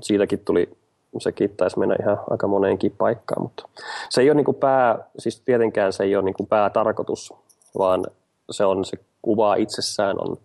siitäkin 0.02 0.38
tuli 0.38 0.70
sekin 1.18 1.56
taisi 1.56 1.78
mennä 1.78 1.96
ihan 2.02 2.20
aika 2.30 2.46
moneenkin 2.46 2.92
paikkaan, 2.98 3.42
mutta 3.42 3.68
se 4.10 4.20
ei 4.20 4.30
ole 4.30 4.36
niin 4.36 4.44
kuin 4.44 4.54
pää, 4.54 4.98
siis 5.18 5.40
tietenkään 5.40 5.92
se 5.92 6.04
ei 6.04 6.16
ole 6.16 6.24
niin 6.24 6.34
kuin 6.34 6.46
päätarkoitus, 6.46 7.34
vaan 7.78 8.06
se 8.50 8.64
on 8.64 8.84
se 8.84 8.96
kuva 9.22 9.54
itsessään 9.54 10.16
on 10.18 10.36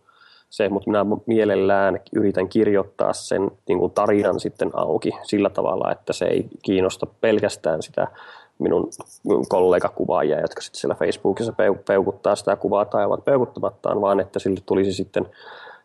se, 0.49 0.69
mutta 0.69 0.89
minä 0.89 1.05
mielellään 1.25 1.99
yritän 2.15 2.49
kirjoittaa 2.49 3.13
sen 3.13 3.51
niin 3.67 3.79
kuin 3.79 3.91
tarinan 3.91 4.39
sitten 4.39 4.71
auki 4.73 5.11
sillä 5.23 5.49
tavalla, 5.49 5.91
että 5.91 6.13
se 6.13 6.25
ei 6.25 6.45
kiinnosta 6.63 7.05
pelkästään 7.21 7.81
sitä 7.81 8.07
minun 8.59 8.89
kollegakuvaajia, 9.49 10.41
jotka 10.41 10.61
sitten 10.61 10.79
siellä 10.79 10.95
Facebookissa 10.95 11.53
peukuttaa 11.87 12.35
sitä 12.35 12.55
kuvaa 12.55 12.85
tai 12.85 13.05
ovat 13.05 13.25
peukuttamattaan, 13.25 14.01
vaan 14.01 14.19
että 14.19 14.39
sille 14.39 14.59
tulisi 14.65 14.93
sitten 14.93 15.25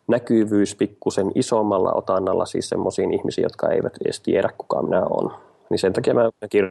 näkyvyys 0.09 0.75
pikkusen 0.75 1.33
isommalla 1.35 1.93
otannalla 1.95 2.47
siis 2.47 2.69
semmoisiin 2.69 3.15
ihmisiin, 3.15 3.43
jotka 3.43 3.69
eivät 3.69 3.93
edes 4.05 4.21
tiedä, 4.21 4.51
kuka 4.59 4.83
minä 4.83 5.03
olen. 5.05 5.35
Niin 5.71 5.79
sen 5.79 5.93
takia 5.93 6.15
mä 6.15 6.31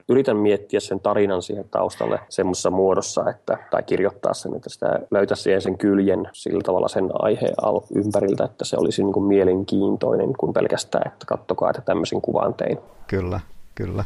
yritän 0.09 0.37
miettiä 0.37 0.79
sen 0.79 0.99
tarinan 0.99 1.41
siihen 1.41 1.65
taustalle 1.71 2.19
semmoisessa 2.29 2.69
muodossa, 2.69 3.29
että, 3.29 3.57
tai 3.71 3.83
kirjoittaa 3.83 4.33
sen, 4.33 4.55
että 4.55 4.69
sitä 4.69 4.99
löytäisi 5.11 5.43
siihen 5.43 5.61
sen 5.61 5.77
kyljen 5.77 6.29
sillä 6.33 6.61
tavalla 6.65 6.87
sen 6.87 7.09
aiheen 7.13 7.53
ympäriltä, 7.95 8.43
että 8.43 8.65
se 8.65 8.77
olisi 8.77 9.03
niin 9.03 9.13
kuin 9.13 9.25
mielenkiintoinen 9.25 10.33
kuin 10.37 10.53
pelkästään, 10.53 11.11
että 11.11 11.25
kattokaa, 11.25 11.69
että 11.69 11.81
tämmöisen 11.81 12.21
kuvan 12.21 12.53
tein. 12.53 12.77
Kyllä, 13.07 13.39
kyllä. 13.85 14.05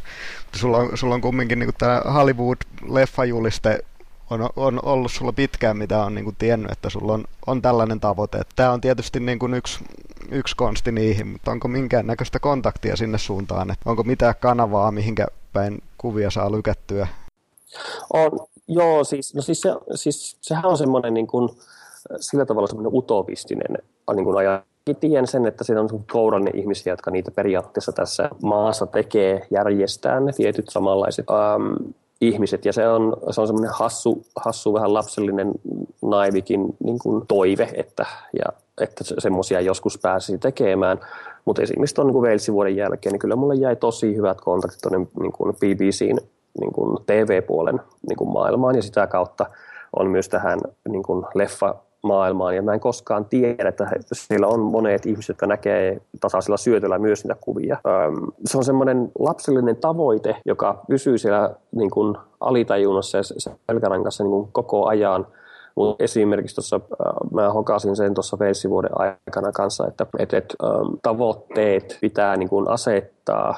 Sulla 0.54 0.78
on, 0.78 0.98
sulla 0.98 1.14
on 1.14 1.20
kumminkin 1.20 1.58
niin 1.58 1.70
tämä 1.78 2.02
Hollywood-leffajuliste 2.06 3.84
on, 4.30 4.50
on 4.56 4.80
ollut 4.84 5.12
sulla 5.12 5.32
pitkään, 5.32 5.76
mitä 5.76 6.04
on 6.04 6.14
niin 6.14 6.36
tiennyt, 6.38 6.70
että 6.70 6.90
sulla 6.90 7.12
on, 7.12 7.24
on 7.46 7.62
tällainen 7.62 8.00
tavoite. 8.00 8.42
Tämä 8.56 8.72
on 8.72 8.80
tietysti 8.80 9.20
niin 9.20 9.38
kuin 9.38 9.54
yksi, 9.54 9.84
yksi 10.30 10.56
konsti 10.56 10.92
niihin, 10.92 11.26
mutta 11.26 11.50
onko 11.50 11.68
minkään 11.68 12.06
näköistä 12.06 12.38
kontaktia 12.38 12.96
sinne 12.96 13.18
suuntaan? 13.18 13.70
Että 13.70 13.90
onko 13.90 14.02
mitään 14.02 14.34
kanavaa, 14.40 14.92
mihinkä 14.92 15.26
päin 15.52 15.82
kuvia 15.98 16.30
saa 16.30 16.52
lykättyä? 16.52 17.08
On, 18.12 18.30
joo, 18.68 19.04
siis, 19.04 19.34
no 19.34 19.42
siis, 19.42 19.60
se, 19.60 19.70
siis 19.94 20.36
sehän 20.40 20.66
on 20.66 20.78
semmoinen 20.78 21.14
niin 21.14 21.26
kuin, 21.26 21.48
sillä 22.20 22.46
tavalla 22.46 22.66
semmoinen 22.66 22.94
utopistinen 22.94 23.78
niin 24.14 24.24
kuin 24.24 24.36
ajan 24.36 24.62
tiedän 24.94 25.26
sen, 25.26 25.46
että 25.46 25.64
siinä 25.64 25.80
on 25.80 25.88
kourallinen 26.12 26.56
ihmisiä, 26.56 26.92
jotka 26.92 27.10
niitä 27.10 27.30
periaatteessa 27.30 27.92
tässä 27.92 28.30
maassa 28.42 28.86
tekee, 28.86 29.46
järjestää 29.50 30.20
ne 30.20 30.32
tietyt 30.32 30.68
samanlaiset 30.68 31.26
ähm, 31.30 31.92
ihmiset 32.20 32.64
ja 32.64 32.72
se 32.72 32.88
on, 32.88 33.16
se 33.30 33.40
on 33.40 33.46
semmoinen 33.46 33.72
hassu, 33.74 34.22
hassu, 34.36 34.72
vähän 34.72 34.94
lapsellinen 34.94 35.52
naivikin 36.02 36.76
niin 36.84 36.98
kuin 36.98 37.26
toive, 37.26 37.68
että, 37.74 38.06
ja, 38.38 38.44
että 38.80 39.04
semmoisia 39.18 39.60
joskus 39.60 39.98
pääsisi 39.98 40.38
tekemään. 40.38 41.00
Mutta 41.44 41.62
esimerkiksi 41.62 41.94
tuon 41.94 42.06
niin 42.06 42.22
Walesin 42.22 42.54
vuoden 42.54 42.76
jälkeen, 42.76 43.12
niin 43.12 43.20
kyllä 43.20 43.36
mulle 43.36 43.54
jäi 43.54 43.76
tosi 43.76 44.16
hyvät 44.16 44.40
kontaktit 44.40 44.80
tuonne 44.82 45.08
niin 45.20 45.32
kuin 45.32 45.54
BBCn 45.54 46.18
niin 46.60 46.72
kuin 46.72 46.98
TV-puolen 47.06 47.80
niin 48.08 48.16
kuin 48.16 48.32
maailmaan 48.32 48.76
ja 48.76 48.82
sitä 48.82 49.06
kautta 49.06 49.46
on 49.96 50.10
myös 50.10 50.28
tähän 50.28 50.58
niin 50.88 51.02
kuin 51.02 51.26
leffa 51.34 51.74
maailmaan 52.02 52.56
ja 52.56 52.62
mä 52.62 52.74
en 52.74 52.80
koskaan 52.80 53.24
tiedä, 53.24 53.68
että 53.68 53.86
siellä 54.12 54.46
on 54.46 54.60
monet 54.60 55.06
ihmiset, 55.06 55.28
jotka 55.28 55.46
näkee 55.46 56.00
tasaisella 56.20 56.56
syötöllä 56.56 56.98
myös 56.98 57.24
niitä 57.24 57.36
kuvia. 57.40 57.78
Se 58.44 58.58
on 58.58 58.64
semmoinen 58.64 59.12
lapsellinen 59.18 59.76
tavoite, 59.76 60.36
joka 60.44 60.82
pysyy 60.88 61.18
siellä 61.18 61.50
niin 61.76 61.90
kuin 61.90 62.16
alitajunnassa 62.40 63.18
ja 63.18 63.22
selkärankassa 63.68 64.24
niin 64.24 64.30
kuin 64.30 64.48
koko 64.52 64.86
ajan. 64.86 65.26
Mutta 65.74 66.04
esimerkiksi 66.04 66.54
tuossa, 66.54 66.80
mä 67.32 67.52
hokasin 67.52 67.96
sen 67.96 68.14
tuossa 68.14 68.38
vuoden 68.68 68.90
aikana 68.94 69.52
kanssa, 69.52 69.86
että, 69.88 70.06
että, 70.18 70.36
että 70.36 70.54
tavoitteet 71.02 71.98
pitää 72.00 72.36
niin 72.36 72.48
kuin 72.48 72.68
asettaa, 72.68 73.54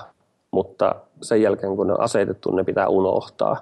mutta 0.50 0.94
sen 1.22 1.42
jälkeen 1.42 1.76
kun 1.76 1.86
ne 1.86 1.92
on 1.92 2.00
asetettu, 2.00 2.50
ne 2.50 2.64
pitää 2.64 2.88
unohtaa. 2.88 3.56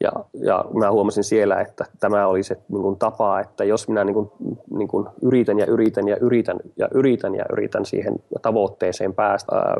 Ja, 0.00 0.12
ja 0.34 0.64
mä 0.74 0.90
huomasin 0.90 1.24
siellä, 1.24 1.60
että 1.60 1.84
tämä 2.00 2.26
oli 2.26 2.42
se 2.42 2.54
niin 2.68 2.82
kuin 2.82 2.98
tapa, 2.98 3.40
että 3.40 3.64
jos 3.64 3.88
minä 3.88 4.04
niin 4.04 4.14
kuin, 4.14 4.30
niin 4.70 4.88
kuin 4.88 5.08
yritän 5.22 5.58
ja 5.58 5.66
yritän 5.66 6.08
ja 6.08 6.16
yritän 6.20 6.56
ja 6.76 6.88
yritän 6.94 7.34
ja 7.34 7.44
yritän 7.52 7.84
siihen 7.84 8.14
tavoitteeseen 8.42 9.14
päästä 9.14 9.56
ää, 9.56 9.74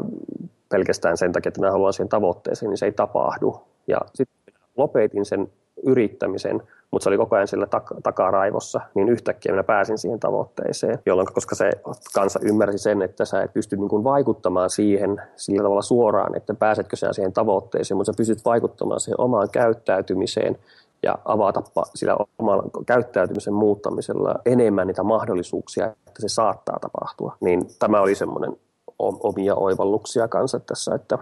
pelkästään 0.69 1.17
sen 1.17 1.33
takia, 1.33 1.49
että 1.49 1.61
minä 1.61 1.73
haluan 1.73 1.93
siihen 1.93 2.09
tavoitteeseen, 2.09 2.71
niin 2.71 2.79
se 2.79 2.87
ei 2.87 2.93
tapahdu. 2.93 3.61
Ja 3.87 3.99
sitten 4.15 4.55
lopetin 4.77 5.25
sen 5.25 5.49
yrittämisen, 5.83 6.63
mutta 6.91 7.05
se 7.05 7.11
oli 7.11 7.17
koko 7.17 7.37
ajan 7.37 7.49
sillä 7.49 7.67
tak- 7.67 8.01
takaraivossa, 8.03 8.81
niin 8.95 9.09
yhtäkkiä 9.09 9.53
minä 9.53 9.63
pääsin 9.63 9.99
siihen 9.99 10.21
tavoitteeseen, 10.21 10.99
jolloin 11.07 11.29
koska 11.35 11.55
se 11.55 11.71
kansa 12.15 12.41
ymmärsi 12.43 12.79
sen, 12.79 13.03
että 13.03 13.25
sä 13.25 13.43
et 13.43 13.53
pysty 13.53 13.77
niin 13.77 13.89
kuin 13.89 14.05
vaikuttamaan 14.05 14.71
siihen 14.71 15.23
sillä 15.37 15.63
tavalla 15.63 15.83
suoraan, 15.83 16.37
että 16.37 16.55
pääsetkö 16.55 16.97
sä 16.97 17.13
siihen 17.13 17.33
tavoitteeseen, 17.33 17.97
mutta 17.97 18.13
sä 18.13 18.17
pystyt 18.17 18.45
vaikuttamaan 18.45 19.01
siihen 19.01 19.21
omaan 19.21 19.49
käyttäytymiseen 19.53 20.59
ja 21.03 21.19
avata 21.25 21.63
sillä 21.95 22.17
omalla 22.39 22.63
käyttäytymisen 22.87 23.55
muuttamisella 23.55 24.35
enemmän 24.47 24.87
niitä 24.87 25.03
mahdollisuuksia, 25.03 25.87
että 25.87 26.21
se 26.21 26.29
saattaa 26.29 26.79
tapahtua. 26.81 27.37
Niin 27.41 27.67
tämä 27.79 28.01
oli 28.01 28.15
semmoinen 28.15 28.57
omia 28.99 29.55
oivalluksia 29.55 30.29
kanssa 30.29 30.61
tässä, 30.61 30.95
että 30.95 31.19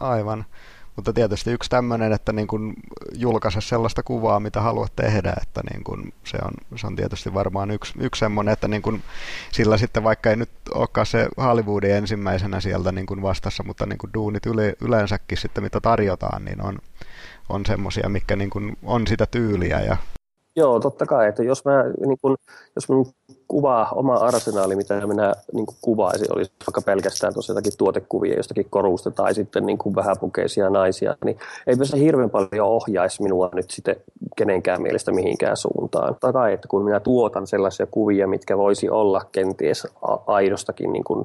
Aivan. 0.00 0.44
Mutta 0.96 1.12
tietysti 1.12 1.50
yksi 1.50 1.70
tämmöinen, 1.70 2.12
että 2.12 2.32
niin 2.32 2.46
kuin 2.46 2.74
julkaise 3.14 3.60
sellaista 3.60 4.02
kuvaa, 4.02 4.40
mitä 4.40 4.60
haluat 4.60 4.92
tehdä, 4.96 5.34
että 5.42 5.60
niin 5.72 5.84
kuin 5.84 6.14
se, 6.24 6.38
on, 6.44 6.78
se 6.78 6.86
on 6.86 6.96
tietysti 6.96 7.34
varmaan 7.34 7.70
yksi, 7.70 7.94
yksi 8.00 8.18
semmoinen, 8.18 8.52
että 8.52 8.68
niin 8.68 8.82
kuin 8.82 9.02
sillä 9.52 9.76
sitten 9.76 10.04
vaikka 10.04 10.30
ei 10.30 10.36
nyt 10.36 10.50
olekaan 10.74 11.06
se 11.06 11.28
Hollywoodin 11.36 11.90
ensimmäisenä 11.90 12.60
sieltä 12.60 12.92
niin 12.92 13.06
kuin 13.06 13.22
vastassa, 13.22 13.62
mutta 13.62 13.86
niin 13.86 13.98
kuin 13.98 14.10
duunit 14.14 14.46
yle, 14.46 14.74
yleensäkin 14.80 15.38
sitten, 15.38 15.64
mitä 15.64 15.80
tarjotaan, 15.80 16.44
niin 16.44 16.62
on, 16.62 16.78
on 17.48 17.66
semmoisia, 17.66 18.08
mikä 18.08 18.36
niin 18.36 18.50
kuin 18.50 18.76
on 18.82 19.06
sitä 19.06 19.26
tyyliä 19.26 19.80
ja 19.80 19.96
Joo, 20.56 20.80
totta 20.80 21.06
kai. 21.06 21.28
Että 21.28 21.42
jos 21.42 21.64
mä, 21.64 21.84
niin 22.06 22.18
kun, 22.22 22.36
jos 22.76 22.88
mä 22.88 22.94
kuvaa 23.48 23.88
oma 23.94 24.14
arsenaali, 24.14 24.76
mitä 24.76 25.06
minä 25.06 25.32
niin 25.52 25.66
kuvaisin, 25.80 26.36
olisi 26.36 26.52
vaikka 26.66 26.82
pelkästään 26.82 27.32
tuossa 27.32 27.52
jotakin 27.52 27.72
tuotekuvia 27.78 28.36
jostakin 28.36 28.66
korusta 28.70 29.10
tai 29.10 29.34
sitten 29.34 29.66
niin 29.66 29.78
kuin 29.78 29.94
vähäpukeisia 29.94 30.70
naisia, 30.70 31.16
niin 31.24 31.38
ei 31.66 31.76
se 31.86 31.98
hirveän 31.98 32.30
paljon 32.30 32.68
ohjaisi 32.68 33.22
minua 33.22 33.50
nyt 33.54 33.70
sitten 33.70 33.96
kenenkään 34.36 34.82
mielestä 34.82 35.12
mihinkään 35.12 35.56
suuntaan. 35.56 36.16
Kai, 36.32 36.52
että 36.52 36.68
kun 36.68 36.84
minä 36.84 37.00
tuotan 37.00 37.46
sellaisia 37.46 37.86
kuvia, 37.86 38.28
mitkä 38.28 38.58
voisi 38.58 38.90
olla 38.90 39.22
kenties 39.32 39.86
aidostakin 40.26 40.92
niin 40.92 41.04
kuin 41.04 41.24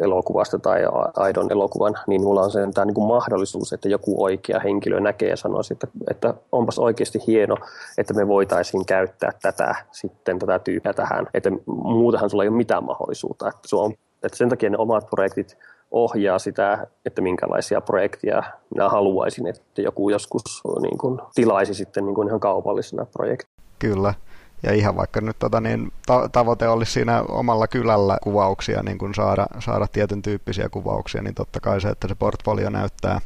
elokuvasta 0.00 0.58
tai 0.58 0.80
aidon 1.16 1.52
elokuvan, 1.52 1.94
niin 2.06 2.22
mulla 2.22 2.42
on 2.42 2.50
sen 2.50 2.74
tämä 2.74 2.84
niin 2.84 2.94
kuin 2.94 3.08
mahdollisuus, 3.08 3.72
että 3.72 3.88
joku 3.88 4.24
oikea 4.24 4.60
henkilö 4.60 5.00
näkee 5.00 5.28
ja 5.28 5.36
sanoo, 5.36 5.62
että, 5.70 5.86
että 6.10 6.34
onpas 6.52 6.78
oikeasti 6.78 7.18
hieno, 7.26 7.56
että 7.98 8.14
me 8.14 8.28
voitaisiin 8.28 8.86
käyttää 8.86 9.32
tätä 9.42 9.74
sitten 9.92 10.38
tätä 10.38 10.58
tyyppiä 10.58 10.92
tähän, 10.92 11.15
että 11.34 11.50
muutahan 11.66 12.30
sulla 12.30 12.44
ei 12.44 12.48
ole 12.48 12.56
mitään 12.56 12.84
mahdollisuutta, 12.84 13.48
että, 13.48 13.76
on, 13.76 13.92
että 14.22 14.38
sen 14.38 14.48
takia 14.48 14.70
ne 14.70 14.78
omat 14.78 15.06
projektit 15.10 15.58
ohjaa 15.90 16.38
sitä, 16.38 16.86
että 17.04 17.22
minkälaisia 17.22 17.80
projekteja 17.80 18.42
minä 18.74 18.88
haluaisin, 18.88 19.46
että 19.46 19.82
joku 19.82 20.10
joskus 20.10 20.62
niin 20.82 20.98
kuin, 20.98 21.20
tilaisi 21.34 21.74
sitten 21.74 22.06
niin 22.06 22.14
kuin 22.14 22.28
ihan 22.28 22.40
kaupallisena 22.40 23.06
projektina. 23.06 23.52
Kyllä. 23.78 24.14
Ja 24.62 24.72
ihan 24.72 24.96
vaikka 24.96 25.20
nyt 25.20 25.36
tota, 25.38 25.60
niin, 25.60 25.92
ta- 26.06 26.28
tavoite 26.32 26.68
olisi 26.68 26.92
siinä 26.92 27.22
omalla 27.28 27.68
kylällä 27.68 28.18
kuvauksia, 28.22 28.82
niin 28.82 28.98
kun 28.98 29.14
saada, 29.14 29.46
saada 29.58 29.86
tietyn 29.92 30.22
tyyppisiä 30.22 30.68
kuvauksia, 30.68 31.22
niin 31.22 31.34
totta 31.34 31.60
kai 31.60 31.80
se, 31.80 31.88
että 31.88 32.08
se 32.08 32.14
portfolio 32.14 32.70
näyttää, 32.70 33.20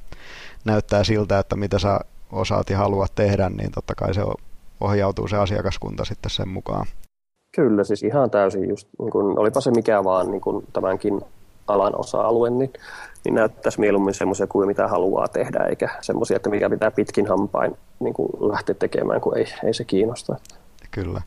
näyttää 0.65 1.05
siltä, 1.05 1.39
että 1.39 1.57
mitä 1.57 1.79
sä 1.79 2.01
osaat 2.33 2.71
ja 2.71 2.79
haluat 2.79 3.15
tehdä, 3.15 3.51
niin 3.51 3.71
totta 3.73 3.95
kai 3.95 4.15
se 4.15 4.23
ohjautuu 4.81 5.29
se 5.29 5.37
asiakaskunta 5.37 6.05
sitten 6.05 6.31
sen 6.31 6.49
mukaan. 6.49 6.87
Kyllä, 7.53 7.85
siis 7.85 8.03
ihan 8.03 8.31
täysin 8.31 8.69
just, 8.69 8.89
niin 8.99 9.11
kun, 9.11 9.39
olipa 9.39 9.61
se 9.61 9.71
mikä 9.71 10.05
vaan 10.05 10.31
niin 10.31 10.41
kun 10.41 10.65
tämänkin 10.73 11.21
alan 11.67 12.01
osa-alue, 12.01 12.51
niin, 12.51 12.73
niin 13.25 13.35
näyttäisi 13.35 13.81
mieluummin 13.81 14.15
semmoisia 14.15 14.47
kuin 14.47 14.67
mitä 14.67 14.89
haluaa 14.89 15.29
tehdä, 15.29 15.59
eikä 15.59 15.89
semmoisia, 16.01 16.37
että 16.37 16.51
mikä 16.51 16.71
pitää 16.71 16.91
pitkin 16.91 17.27
hampain 17.27 17.77
niin 18.01 18.15
lähteä 18.41 18.75
tekemään, 18.75 19.21
kun 19.21 19.39
ei, 19.39 19.47
ei 19.65 19.75
se 19.75 19.85
kiinnosta. 19.85 20.37
Kyllä. 20.91 21.23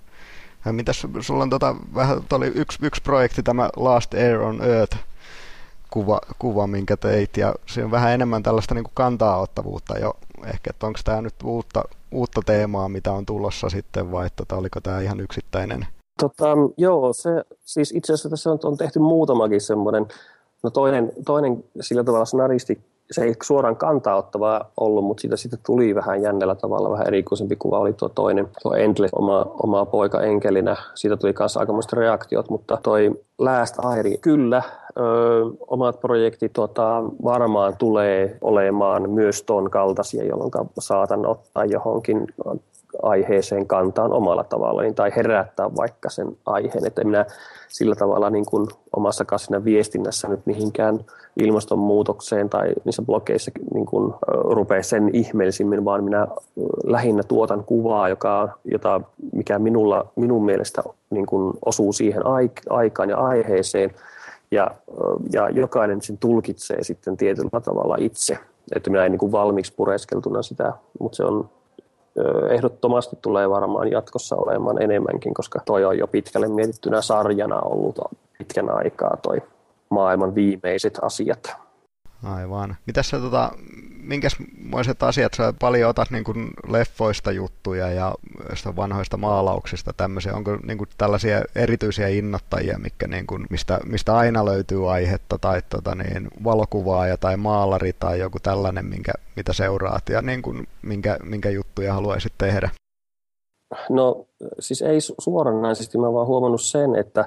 Mitäs, 0.72 1.08
sulla 1.20 1.44
on 1.44 1.50
tota, 1.50 1.76
vähän, 1.96 2.22
oli 2.32 2.52
yksi, 2.56 2.80
yksi 2.82 3.02
projekti, 3.02 3.44
tämä 3.44 3.70
Last 3.76 4.14
Air 4.14 4.42
on 4.42 4.62
Earth, 4.62 4.98
kuva, 5.90 6.20
kuva, 6.40 6.68
minkä 6.68 6.98
teit, 6.98 7.38
ja 7.38 7.56
se 7.66 7.84
on 7.84 7.92
vähän 7.92 8.12
enemmän 8.12 8.44
tällaista 8.44 8.76
niin 8.76 8.86
kantaa-ottavuutta 8.94 10.00
jo 10.00 10.14
ehkä, 10.46 10.70
että 10.70 10.88
onko 10.88 11.00
tämä 11.04 11.22
nyt 11.22 11.36
uutta, 11.44 11.84
uutta 12.12 12.42
teemaa, 12.46 12.90
mitä 12.90 13.12
on 13.12 13.26
tulossa 13.26 13.70
sitten, 13.70 14.12
vai 14.12 14.28
että 14.28 14.56
oliko 14.56 14.82
tämä 14.82 15.02
ihan 15.02 15.20
yksittäinen 15.20 15.88
Tota, 16.20 16.46
joo, 16.78 17.14
se, 17.14 17.30
siis 17.66 17.92
itse 17.92 18.14
asiassa 18.14 18.30
tässä 18.30 18.52
on, 18.52 18.60
on 18.64 18.78
tehty 18.78 19.00
muutamakin 19.00 19.62
semmoinen, 19.62 20.08
no 20.64 20.70
toinen, 20.70 21.12
toinen 21.26 21.64
sillä 21.82 22.04
tavalla 22.04 22.26
snaristi 22.26 22.82
se 23.12 23.24
ei 23.24 23.34
suoraan 23.44 23.76
kantaa 23.76 24.16
ottavaa 24.16 24.72
ollut, 24.78 25.06
mutta 25.06 25.22
siitä 25.22 25.38
sitten 25.38 25.60
tuli 25.66 25.96
vähän 25.96 26.22
jännellä 26.22 26.56
tavalla 26.56 26.92
vähän 26.92 27.08
erikoisempi 27.08 27.56
kuva 27.56 27.80
oli 27.80 27.94
tuo 27.94 28.10
toinen, 28.10 28.50
tuo 28.62 28.74
Endless, 28.74 29.14
oma, 29.14 29.46
oma 29.64 29.86
poika 29.86 30.22
enkelinä. 30.22 30.76
Siitä 30.96 31.18
tuli 31.18 31.34
kanssa 31.34 31.60
aikamoista 31.60 31.96
reaktiot, 31.96 32.50
mutta 32.50 32.78
toi 32.84 33.12
Last 33.40 33.76
Airi, 33.78 34.18
kyllä, 34.18 34.64
ö, 34.98 35.02
omat 35.68 36.00
projektit 36.00 36.54
tota, 36.54 37.04
varmaan 37.24 37.78
tulee 37.78 38.38
olemaan 38.42 39.10
myös 39.10 39.44
ton 39.44 39.70
kaltaisia, 39.70 40.26
jolloin 40.26 40.52
saatan 40.80 41.26
ottaa 41.26 41.66
johonkin 41.66 42.28
aiheeseen 43.02 43.68
kantaan 43.68 44.14
omalla 44.14 44.44
tavallaan 44.44 44.96
tai 44.96 45.12
herättää 45.16 45.76
vaikka 45.76 46.10
sen 46.10 46.38
aiheen. 46.46 46.88
Että 46.88 47.04
minä 47.04 47.26
sillä 47.68 47.96
tavalla 47.96 48.30
niin 48.30 48.46
kuin 48.46 48.68
omassa 48.96 49.26
kasvina 49.26 49.64
viestinnässä 49.64 50.28
nyt 50.28 50.46
mihinkään 50.46 51.00
ilmastonmuutokseen 51.40 52.50
tai 52.50 52.74
niissä 52.86 53.02
blogeissa 53.02 53.52
niin 53.74 53.86
kuin 53.86 54.14
rupea 54.28 54.84
sen 54.84 55.10
ihmeellisimmin, 55.14 55.86
vaan 55.86 56.04
minä 56.04 56.28
lähinnä 56.84 57.24
tuotan 57.24 57.64
kuvaa, 57.64 58.10
joka, 58.10 58.50
jota, 58.66 59.02
mikä 59.32 59.60
minulla, 59.60 60.06
minun 60.16 60.46
mielestä 60.46 60.84
niin 61.10 61.26
kuin 61.26 61.54
osuu 61.66 61.94
siihen 61.94 62.24
aikaan 62.70 63.10
ja 63.10 63.18
aiheeseen 63.18 63.92
ja, 64.52 64.72
ja 65.34 65.50
jokainen 65.50 66.02
sen 66.02 66.18
tulkitsee 66.18 66.84
sitten 66.84 67.18
tietyllä 67.18 67.62
tavalla 67.62 67.96
itse. 68.00 68.38
Että 68.76 68.90
minä 68.90 69.06
en 69.06 69.12
niin 69.12 69.20
kuin 69.20 69.32
valmiiksi 69.32 69.74
pureskeltuna 69.76 70.42
sitä, 70.42 70.74
mutta 71.00 71.16
se 71.16 71.24
on 71.24 71.50
ehdottomasti 72.50 73.16
tulee 73.22 73.50
varmaan 73.50 73.92
jatkossa 73.92 74.36
olemaan 74.36 74.82
enemmänkin, 74.82 75.34
koska 75.34 75.60
toi 75.66 75.86
on 75.86 75.98
jo 75.98 76.08
pitkälle 76.08 76.48
mietittynä 76.48 77.02
sarjana 77.02 77.60
ollut 77.62 78.00
pitkän 78.38 78.70
aikaa 78.70 79.18
toi 79.18 79.42
maailman 79.90 80.36
viimeiset 80.36 81.00
asiat. 81.02 81.56
Aivan. 82.24 82.76
Mitäs 82.86 83.10
sä, 83.10 83.20
tota, 83.20 83.52
minkäsmoiset 84.04 85.04
asiat 85.04 85.34
sä 85.34 85.54
paljon 85.60 85.90
otat 85.90 86.12
niin 86.12 86.24
kuin 86.24 86.50
leffoista 86.68 87.32
juttuja 87.32 87.92
ja 87.92 88.16
vanhoista 88.76 89.18
maalauksista 89.18 89.94
tämmöisiä? 89.98 90.34
Onko 90.34 90.58
niin 90.64 90.78
kuin 90.78 90.90
tällaisia 90.98 91.42
erityisiä 91.56 92.08
innottajia, 92.08 92.80
mikä 92.80 93.08
niin 93.08 93.28
kuin, 93.28 93.46
mistä, 93.50 93.80
mistä 93.86 94.16
aina 94.16 94.46
löytyy 94.46 94.92
aihetta 94.94 95.38
tai 95.38 95.62
tota, 95.70 95.96
niin, 95.96 96.28
valokuvaaja 96.44 97.18
tai 97.18 97.38
maalari 97.38 97.94
tai 97.94 98.20
joku 98.20 98.40
tällainen, 98.40 98.86
minkä, 98.86 99.12
mitä 99.36 99.54
seuraat 99.54 100.10
ja 100.10 100.22
niin 100.22 100.42
kuin, 100.42 100.68
minkä, 100.82 101.18
minkä 101.24 101.50
juttuja 101.50 101.94
haluaisit 101.94 102.34
tehdä? 102.38 102.70
No 103.90 104.26
siis 104.60 104.82
ei 104.82 105.02
suoranaisesti, 105.02 105.98
mä 105.98 106.14
vaan 106.14 106.28
huomannut 106.28 106.62
sen, 106.62 106.96
että, 106.96 107.26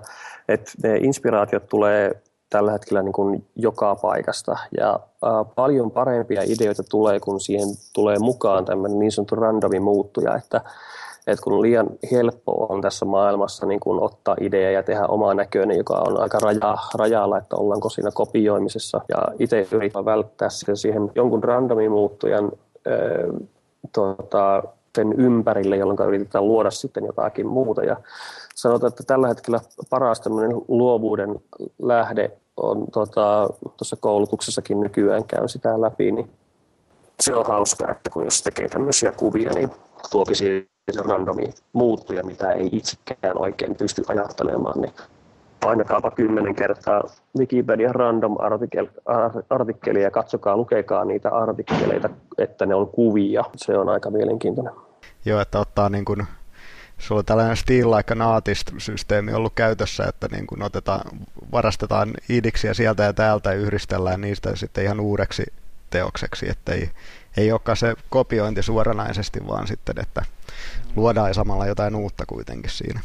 että 0.48 0.72
ne 0.82 0.96
inspiraatiot 0.96 1.68
tulee 1.68 2.22
tällä 2.50 2.72
hetkellä 2.72 3.02
niin 3.02 3.12
kuin 3.12 3.46
joka 3.56 3.96
paikasta. 3.96 4.56
Ja 4.76 5.00
paljon 5.54 5.90
parempia 5.90 6.42
ideoita 6.44 6.82
tulee, 6.90 7.20
kun 7.20 7.40
siihen 7.40 7.68
tulee 7.92 8.18
mukaan 8.18 8.64
tämmöinen 8.64 8.98
niin 8.98 9.12
sanottu 9.12 9.34
randomi 9.34 9.80
muuttuja, 9.80 10.36
että, 10.36 10.60
että 11.26 11.42
kun 11.42 11.62
liian 11.62 11.86
helppo 12.12 12.66
on 12.68 12.80
tässä 12.80 13.04
maailmassa 13.04 13.66
niin 13.66 13.80
kuin 13.80 14.02
ottaa 14.02 14.36
idea 14.40 14.70
ja 14.70 14.82
tehdä 14.82 15.06
omaa 15.06 15.34
näköinen, 15.34 15.76
joka 15.76 15.94
on 15.94 16.20
aika 16.20 16.38
raja, 16.38 16.76
rajalla, 16.94 17.38
että 17.38 17.56
ollaanko 17.56 17.88
siinä 17.88 18.10
kopioimisessa. 18.14 19.00
Ja 19.08 19.16
itse 19.38 19.68
yritän 19.72 20.04
välttää 20.04 20.48
siihen 20.74 21.12
jonkun 21.14 21.44
randomin 21.44 21.90
muuttujan 21.90 22.44
äh, 22.86 23.48
tota, 23.92 24.62
sen 24.96 25.12
ympärille, 25.12 25.76
jolloin 25.76 26.08
yritetään 26.08 26.48
luoda 26.48 26.70
sitten 26.70 27.04
jotakin 27.04 27.46
muuta. 27.46 27.84
Ja 27.84 27.96
sanotaan, 28.54 28.88
että 28.88 29.04
tällä 29.06 29.28
hetkellä 29.28 29.60
paras 29.90 30.22
luovuuden 30.68 31.40
lähde 31.82 32.30
on 32.56 32.86
tuossa 32.92 33.46
tota, 33.78 33.96
koulutuksessakin 34.00 34.80
nykyään 34.80 35.24
käyn 35.24 35.48
sitä 35.48 35.80
läpi, 35.80 36.12
niin 36.12 36.30
se 37.20 37.34
on 37.34 37.46
hauska, 37.46 37.90
että 37.90 38.10
kun 38.10 38.24
jos 38.24 38.42
tekee 38.42 38.68
tämmöisiä 38.68 39.12
kuvia, 39.12 39.50
niin 39.50 39.70
tuokin 40.10 40.36
siihen 40.36 40.66
randomi 41.04 41.54
muuttuja, 41.72 42.22
mitä 42.22 42.52
ei 42.52 42.68
itsekään 42.72 43.38
oikein 43.38 43.76
pysty 43.76 44.02
ajattelemaan, 44.08 44.80
niin 44.80 44.92
painakaapa 45.60 46.10
kymmenen 46.10 46.54
kertaa 46.54 47.02
Wikipedia 47.38 47.92
random 47.92 48.36
artikkeli 49.50 50.02
ja 50.02 50.10
katsokaa, 50.10 50.56
lukekaa 50.56 51.04
niitä 51.04 51.30
artikkeleita, 51.30 52.08
että 52.38 52.66
ne 52.66 52.74
on 52.74 52.88
kuvia. 52.88 53.44
Se 53.56 53.78
on 53.78 53.88
aika 53.88 54.10
mielenkiintoinen. 54.10 54.72
Joo, 55.24 55.40
että 55.40 55.60
ottaa 55.60 55.88
niin 55.88 56.04
kuin 56.04 56.26
sulla 56.98 57.18
on 57.18 57.24
tällainen 57.24 57.56
Steal 57.56 57.90
Like 57.90 58.12
an 58.12 58.22
Artist-systeemi 58.22 59.34
ollut 59.34 59.54
käytössä, 59.54 60.04
että 60.04 60.28
niin 60.30 60.46
kun 60.46 60.62
otetaan, 60.62 61.00
varastetaan 61.52 62.14
idiksiä 62.28 62.74
sieltä 62.74 63.02
ja 63.02 63.12
täältä 63.12 63.52
ja 63.52 63.60
yhdistellään 63.60 64.20
niistä 64.20 64.56
sitten 64.56 64.84
ihan 64.84 65.00
uudeksi 65.00 65.44
teokseksi, 65.90 66.48
että 66.48 66.72
ei, 66.72 66.90
ei 67.36 67.52
olekaan 67.52 67.76
se 67.76 67.94
kopiointi 68.10 68.62
suoranaisesti, 68.62 69.46
vaan 69.46 69.66
sitten, 69.66 69.94
että 70.00 70.24
luodaan 70.96 71.34
samalla 71.34 71.66
jotain 71.66 71.94
uutta 71.94 72.26
kuitenkin 72.26 72.70
siinä. 72.70 73.00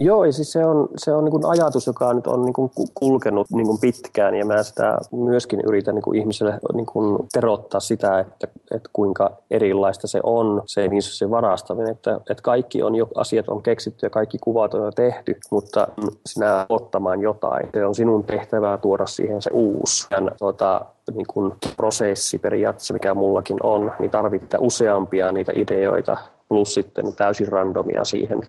Joo, 0.00 0.24
ja 0.24 0.32
siis 0.32 0.52
se 0.52 0.64
on, 0.64 0.88
se 0.96 1.12
on 1.12 1.24
niin 1.24 1.46
ajatus, 1.46 1.86
joka 1.86 2.14
nyt 2.14 2.26
on 2.26 2.44
niin 2.44 2.70
kulkenut 2.94 3.46
niin 3.50 3.66
pitkään, 3.80 4.34
ja 4.34 4.44
mä 4.44 4.62
sitä 4.62 4.98
myöskin 5.12 5.60
yritän 5.68 5.94
niin 5.94 6.16
ihmiselle 6.16 6.58
niin 6.74 6.86
terottaa 7.32 7.80
sitä, 7.80 8.18
että, 8.20 8.48
että 8.74 8.90
kuinka 8.92 9.30
erilaista 9.50 10.06
se 10.06 10.20
on, 10.22 10.62
se, 10.66 10.88
niin 10.88 11.02
se 11.02 11.30
varastaminen, 11.30 11.92
että, 11.92 12.20
että 12.30 12.42
kaikki 12.42 12.82
on 12.82 12.94
jo, 12.94 13.08
asiat 13.14 13.48
on 13.48 13.62
keksitty 13.62 14.06
ja 14.06 14.10
kaikki 14.10 14.38
kuvat 14.40 14.74
on 14.74 14.84
jo 14.84 14.90
tehty, 14.90 15.36
mutta 15.50 15.88
sinä 16.26 16.66
ottamaan 16.68 17.20
jotain, 17.20 17.68
se 17.72 17.86
on 17.86 17.94
sinun 17.94 18.24
tehtävää 18.24 18.78
tuoda 18.78 19.06
siihen 19.06 19.42
se 19.42 19.50
uusi. 19.52 20.06
Ja, 20.10 20.18
tuota, 20.38 20.84
niin 21.14 21.26
kuin 21.26 21.52
prosessi 21.76 22.38
periaatteessa, 22.38 22.94
mikä 22.94 23.14
mullakin 23.14 23.56
on, 23.62 23.92
niin 23.98 24.10
tarvittaa 24.10 24.60
useampia 24.60 25.32
niitä 25.32 25.52
ideoita 25.54 26.16
plus 26.48 26.74
sitten 26.74 27.14
täysin 27.16 27.48
randomia 27.48 28.04
siihen 28.04 28.40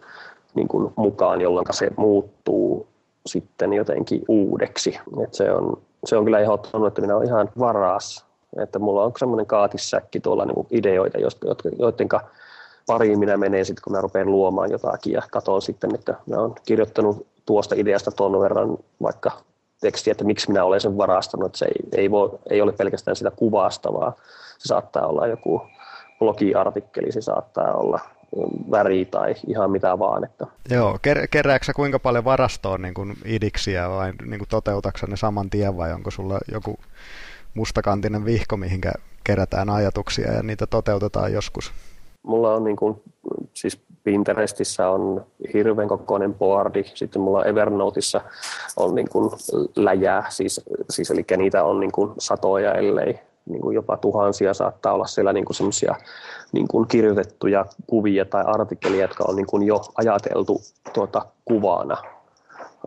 niin 0.56 0.68
kuin 0.68 0.94
mukaan, 0.96 1.42
jolloin 1.42 1.66
se 1.72 1.90
muuttuu 1.98 2.88
sitten 3.26 3.74
jotenkin 3.74 4.22
uudeksi. 4.28 5.00
Et 5.24 5.34
se, 5.34 5.52
on, 5.52 5.82
se 6.06 6.18
on 6.18 6.24
kyllä 6.24 6.40
ehdottanut, 6.40 6.88
että 6.88 7.02
minä 7.02 7.16
olen 7.16 7.28
ihan 7.28 7.50
varas. 7.60 8.26
Että 8.62 8.80
mulla 8.80 9.04
on 9.04 9.12
semmoinen 9.18 9.46
kaatissäkki 9.46 10.20
tuolla 10.20 10.46
niin 10.46 10.56
kuin 10.56 10.68
ideoita, 10.72 11.18
joiden 11.80 12.10
pariin 12.88 13.20
minä 13.20 13.38
menen 13.38 13.66
sitten, 13.66 13.84
kun 13.84 13.94
mä 13.94 14.02
rupean 14.02 14.32
luomaan 14.32 14.72
jotakin 14.72 15.14
ja 15.14 15.22
katson 15.32 15.62
sitten, 15.62 15.96
että 15.96 16.16
mä 16.26 16.38
olen 16.38 16.52
kirjoittanut 16.66 17.28
tuosta 17.46 17.76
ideasta 17.78 18.12
tuon 18.12 18.40
verran 18.40 18.78
vaikka 19.02 19.32
tekstiä, 19.82 20.12
että 20.12 20.24
miksi 20.24 20.48
minä 20.48 20.64
olen 20.64 20.82
sen 20.82 20.98
varastanut. 20.98 21.56
Se 21.56 21.66
ei, 21.66 22.02
ei, 22.02 22.12
voi, 22.12 22.40
ei 22.50 22.62
ole 22.62 22.72
pelkästään 22.72 23.16
sitä 23.16 23.32
kuvasta, 23.32 23.94
vaan 23.94 24.14
se 24.58 24.68
saattaa 24.68 25.08
olla 25.08 25.28
joku 25.28 25.62
blogiartikkeli, 26.20 27.12
se 27.12 27.22
saattaa 27.22 27.74
olla 27.74 28.00
väri 28.72 29.06
tai 29.06 29.36
ihan 29.48 29.72
mitä 29.72 30.00
vaan. 30.00 30.24
Että. 30.24 30.48
Joo, 30.70 30.98
ker- 31.08 31.28
kerääksä 31.32 31.74
kuinka 31.74 32.00
paljon 32.00 32.26
varastoon 32.26 32.82
niin 32.82 32.94
kuin 32.94 33.18
idiksiä 33.26 33.90
vai 33.90 34.14
niin 34.26 34.40
kuin 34.40 34.50
toteutaksa 34.50 35.08
ne 35.08 35.18
saman 35.18 35.50
tien 35.50 35.78
vai 35.78 35.94
onko 35.94 36.12
sulla 36.12 36.40
joku 36.52 36.80
mustakantinen 37.54 38.26
vihko, 38.26 38.58
mihinkä 38.58 38.92
kerätään 39.24 39.70
ajatuksia 39.70 40.34
ja 40.34 40.44
niitä 40.44 40.68
toteutetaan 40.68 41.34
joskus? 41.34 41.72
Mulla 42.24 42.54
on 42.54 42.64
niin 42.64 42.76
kuin, 42.76 43.02
siis 43.54 43.82
Pinterestissä 44.04 44.90
on 44.90 45.26
hirveän 45.54 45.88
kokoinen 45.88 46.34
boardi, 46.34 46.84
sitten 46.84 47.22
mulla 47.22 47.46
Evernoteissa 47.46 48.22
on 48.78 48.96
niin 48.96 49.10
kuin 49.10 49.32
läjää, 49.76 50.26
siis, 50.30 50.62
siis 50.90 51.12
eli 51.12 51.26
niitä 51.38 51.64
on 51.64 51.80
niin 51.80 51.92
kuin 51.92 52.14
satoja, 52.18 52.74
ellei 52.74 53.20
niin 53.50 53.62
kuin 53.62 53.76
jopa 53.76 53.98
tuhansia 53.98 54.54
saattaa 54.54 54.94
olla 54.94 55.06
siellä 55.06 55.34
niin 55.34 55.46
semmoisia 55.52 55.96
niin 56.52 56.68
kuin 56.68 56.88
kirjoitettuja 56.88 57.66
kuvia 57.88 58.26
tai 58.26 58.44
artikkelia, 58.48 59.02
jotka 59.02 59.26
on 59.28 59.36
niin 59.36 59.48
kuin 59.48 59.64
jo 59.64 59.82
ajateltu 59.98 60.62
tuota 60.94 61.26
kuvana. 61.46 61.98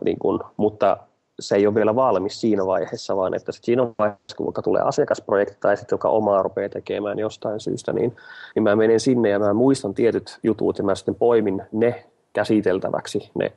Niin 0.05 0.19
kuin, 0.19 0.39
mutta 0.57 0.97
se 1.39 1.55
ei 1.55 1.67
ole 1.67 1.75
vielä 1.75 1.95
valmis 1.95 2.41
siinä 2.41 2.65
vaiheessa, 2.65 3.15
vaan 3.15 3.33
että 3.33 3.51
siinä 3.51 3.87
vaiheessa, 3.99 4.37
kun 4.37 4.45
vaikka 4.45 4.61
tulee 4.61 4.81
asiakasprojekti 4.81 5.57
tai 5.59 5.77
sitten 5.77 5.93
joka 5.93 6.09
omaa 6.09 6.43
rupeaa 6.43 6.69
tekemään 6.69 7.19
jostain 7.19 7.59
syystä, 7.59 7.93
niin, 7.93 8.15
niin 8.55 8.63
mä 8.63 8.75
menen 8.75 8.99
sinne 8.99 9.29
ja 9.29 9.39
mä 9.39 9.53
muistan 9.53 9.93
tietyt 9.93 10.39
jutut 10.43 10.77
ja 10.77 10.83
mä 10.83 10.95
sitten 10.95 11.15
poimin 11.15 11.61
ne 11.71 12.05
käsiteltäväksi, 12.33 13.31
ne 13.35 13.51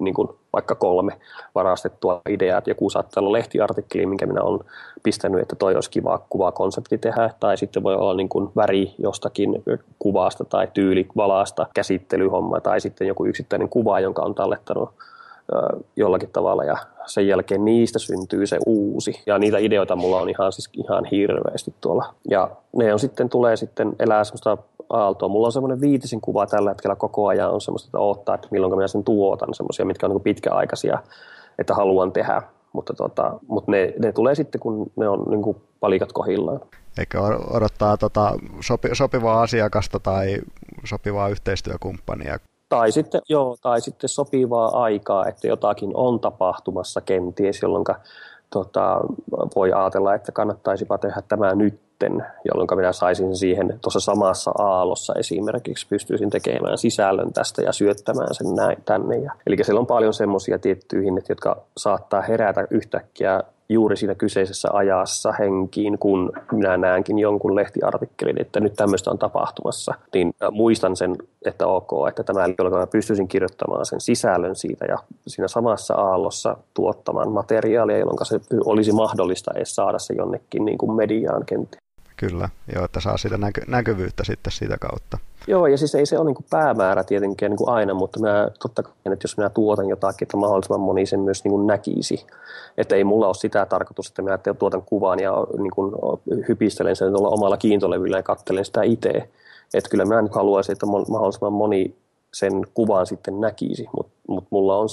niin 0.00 0.14
kuin 0.14 0.28
vaikka 0.52 0.74
kolme 0.74 1.12
varastettua 1.54 2.20
ideaa, 2.28 2.62
joku 2.66 2.90
saattaa 2.90 3.20
olla 3.20 3.32
lehtiartikkeli, 3.32 4.06
minkä 4.06 4.26
minä 4.26 4.42
olen 4.42 4.60
pistänyt, 5.02 5.40
että 5.40 5.56
toi 5.56 5.74
olisi 5.74 5.90
kiva 5.90 6.18
kuvakonsepti 6.28 6.98
tehdä, 6.98 7.30
tai 7.40 7.56
sitten 7.56 7.82
voi 7.82 7.94
olla 7.94 8.14
niin 8.14 8.28
kuin 8.28 8.48
väri 8.56 8.94
jostakin 8.98 9.62
kuvasta 9.98 10.44
tai 10.44 10.68
tyyli 10.74 11.06
valaasta 11.16 11.66
käsittelyhomma, 11.74 12.60
tai 12.60 12.80
sitten 12.80 13.06
joku 13.06 13.26
yksittäinen 13.26 13.68
kuva, 13.68 14.00
jonka 14.00 14.22
on 14.22 14.34
tallettanut 14.34 14.90
jollakin 15.96 16.30
tavalla 16.32 16.64
ja 16.64 16.76
sen 17.06 17.28
jälkeen 17.28 17.64
niistä 17.64 17.98
syntyy 17.98 18.46
se 18.46 18.58
uusi. 18.66 19.22
Ja 19.26 19.38
niitä 19.38 19.58
ideoita 19.58 19.96
mulla 19.96 20.20
on 20.20 20.30
ihan, 20.30 20.52
siis 20.52 20.70
ihan 20.72 21.04
hirveästi 21.04 21.74
tuolla. 21.80 22.14
Ja 22.30 22.50
ne 22.76 22.92
on 22.92 22.98
sitten, 22.98 23.28
tulee 23.28 23.56
sitten 23.56 23.92
elää 23.98 24.24
semmoista 24.24 24.58
aaltoa. 24.90 25.28
Mulla 25.28 25.46
on 25.46 25.52
semmoinen 25.52 25.80
viitisin 25.80 26.20
kuva 26.20 26.46
tällä 26.46 26.70
hetkellä 26.70 26.96
koko 26.96 27.26
ajan 27.26 27.50
on 27.50 27.60
semmoista, 27.60 27.88
että 27.88 27.98
odottaa, 27.98 28.34
että 28.34 28.48
milloin 28.50 28.74
minä 28.74 28.88
sen 28.88 29.04
tuotan, 29.04 29.54
semmoisia, 29.54 29.84
mitkä 29.84 30.06
on 30.06 30.12
niin 30.12 30.22
pitkäaikaisia, 30.22 30.98
että 31.58 31.74
haluan 31.74 32.12
tehdä. 32.12 32.42
Mutta, 32.72 32.94
tota, 32.94 33.38
mutta 33.48 33.70
ne, 33.70 33.94
ne, 33.98 34.12
tulee 34.12 34.34
sitten, 34.34 34.60
kun 34.60 34.90
ne 34.96 35.08
on 35.08 35.24
niin 35.30 35.56
palikat 35.80 36.12
kohillaan. 36.12 36.60
Eikö 36.98 37.20
odottaa 37.50 37.96
tota, 37.96 38.38
sopi, 38.60 38.88
sopivaa 38.92 39.42
asiakasta 39.42 40.00
tai 40.00 40.38
sopivaa 40.84 41.28
yhteistyökumppania? 41.28 42.38
Tai 42.70 42.92
sitten, 42.92 43.20
joo, 43.28 43.56
tai 43.62 43.80
sitten 43.80 44.08
sopivaa 44.08 44.82
aikaa, 44.82 45.26
että 45.26 45.48
jotakin 45.48 45.90
on 45.94 46.20
tapahtumassa 46.20 47.00
kenties, 47.00 47.62
jolloin 47.62 47.84
tota, 48.50 49.00
voi 49.56 49.72
ajatella, 49.72 50.14
että 50.14 50.32
kannattaisipa 50.32 50.98
tehdä 50.98 51.22
tämä 51.28 51.54
nytten, 51.54 52.26
jolloin 52.44 52.68
minä 52.76 52.92
saisin 52.92 53.36
siihen 53.36 53.78
tuossa 53.82 54.00
samassa 54.00 54.50
aallossa 54.58 55.14
esimerkiksi 55.18 55.86
pystyisin 55.88 56.30
tekemään 56.30 56.78
sisällön 56.78 57.32
tästä 57.32 57.62
ja 57.62 57.72
syöttämään 57.72 58.34
sen 58.34 58.54
näin 58.54 58.82
tänne. 58.84 59.16
Ja, 59.16 59.32
eli 59.46 59.56
siellä 59.62 59.80
on 59.80 59.86
paljon 59.86 60.14
semmoisia 60.14 60.58
tiettyjä 60.58 61.12
jotka 61.28 61.56
saattaa 61.76 62.22
herätä 62.22 62.66
yhtäkkiä 62.70 63.42
juuri 63.70 63.96
siinä 63.96 64.14
kyseisessä 64.14 64.68
ajassa 64.72 65.32
henkiin, 65.32 65.98
kun 65.98 66.32
minä 66.52 66.76
näenkin 66.76 67.18
jonkun 67.18 67.56
lehtiartikkelin, 67.56 68.40
että 68.40 68.60
nyt 68.60 68.74
tämmöistä 68.74 69.10
on 69.10 69.18
tapahtumassa, 69.18 69.94
niin 70.14 70.34
muistan 70.50 70.96
sen, 70.96 71.16
että 71.44 71.66
ok, 71.66 71.90
että 72.08 72.22
tämä, 72.22 72.46
jolloin 72.58 72.82
mä 72.82 72.86
pystyisin 72.86 73.28
kirjoittamaan 73.28 73.86
sen 73.86 74.00
sisällön 74.00 74.56
siitä 74.56 74.84
ja 74.84 74.98
siinä 75.26 75.48
samassa 75.48 75.94
aallossa 75.94 76.56
tuottamaan 76.74 77.32
materiaalia, 77.32 77.98
jolloin 77.98 78.26
se 78.26 78.40
olisi 78.64 78.92
mahdollista 78.92 79.50
edes 79.54 79.74
saada 79.74 79.98
se 79.98 80.14
jonnekin 80.14 80.64
niin 80.64 80.78
kuin 80.78 80.92
mediaan 80.92 81.46
kenties. 81.46 81.89
Kyllä, 82.20 82.48
joo, 82.74 82.84
että 82.84 83.00
saa 83.00 83.16
sitä 83.16 83.36
näky- 83.36 83.64
näkyvyyttä 83.68 84.24
sitten 84.24 84.52
sitä 84.52 84.76
kautta. 84.80 85.18
Joo, 85.46 85.66
ja 85.66 85.78
siis 85.78 85.94
ei 85.94 86.06
se 86.06 86.18
ole 86.18 86.26
niin 86.26 86.34
kuin 86.34 86.46
päämäärä 86.50 87.04
tietenkin 87.04 87.50
niin 87.50 87.56
kuin 87.56 87.68
aina, 87.68 87.94
mutta 87.94 88.20
mä, 88.20 88.48
totta 88.62 88.82
kai, 88.82 88.92
että 89.12 89.24
jos 89.24 89.36
minä 89.36 89.48
tuotan 89.50 89.88
jotakin, 89.88 90.24
että 90.26 90.36
mahdollisimman 90.36 90.80
moni 90.80 91.06
sen 91.06 91.20
myös 91.20 91.44
niin 91.44 91.52
kuin 91.52 91.66
näkisi. 91.66 92.26
Että 92.78 92.96
ei 92.96 93.04
mulla 93.04 93.26
ole 93.26 93.34
sitä 93.34 93.66
tarkoitus, 93.66 94.08
että 94.08 94.22
minä 94.22 94.38
tuotan 94.58 94.82
kuvan 94.82 95.20
ja 95.20 95.32
niin 95.58 95.70
kuin 95.70 95.92
hypistelen 96.48 96.96
sen 96.96 97.16
omalla 97.16 97.56
kiintolevyllä 97.56 98.16
ja 98.16 98.22
katselen 98.22 98.64
sitä 98.64 98.82
itse. 98.82 99.28
Että 99.74 99.90
kyllä 99.90 100.04
minä 100.04 100.22
nyt 100.22 100.34
haluaisin, 100.34 100.72
että 100.72 100.86
mahdollisimman 100.86 101.52
moni 101.52 101.94
sen 102.34 102.52
kuvan 102.74 103.06
sitten 103.06 103.40
näkisi, 103.40 103.88
mutta 103.96 104.12
mut 104.28 104.44
mulla 104.50 104.76
on, 104.76 104.88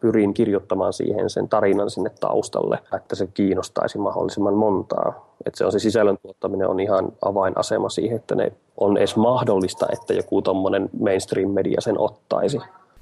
pyrin 0.00 0.34
kirjoittamaan 0.34 0.92
siihen 0.92 1.30
sen 1.30 1.48
tarinan 1.48 1.90
sinne 1.90 2.10
taustalle, 2.20 2.78
että 2.96 3.16
se 3.16 3.26
kiinnostaisi 3.26 3.98
mahdollisimman 3.98 4.54
montaa. 4.54 5.30
Että 5.46 5.58
se 5.58 5.64
on 5.64 5.72
se 5.72 5.78
sisällön 5.78 6.18
tuottaminen 6.22 6.68
on 6.68 6.80
ihan 6.80 7.12
avainasema 7.24 7.88
siihen, 7.88 8.16
että 8.16 8.34
ne 8.34 8.52
on 8.76 8.96
edes 8.96 9.16
mahdollista, 9.16 9.86
että 9.92 10.14
joku 10.14 10.42
tuommoinen 10.42 10.90
mainstream-media 11.00 11.80
sen 11.80 11.98
ottaisi. 11.98 12.58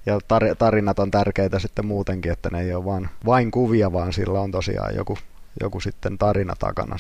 Ja 0.07 0.19
tar- 0.19 0.55
tarinat 0.59 0.99
on 0.99 1.11
tärkeitä 1.11 1.59
sitten 1.59 1.87
muutenkin, 1.87 2.33
että 2.33 2.51
ne 2.51 2.61
ei 2.61 2.75
ole 2.75 2.85
vain, 2.85 3.09
vain 3.27 3.51
kuvia, 3.51 3.93
vaan 3.93 4.13
sillä 4.13 4.41
on 4.41 4.51
tosiaan 4.51 4.95
joku, 4.97 5.19
joku 5.61 5.81
sitten 5.81 6.19
tarina 6.19 6.55
takana. 6.59 6.97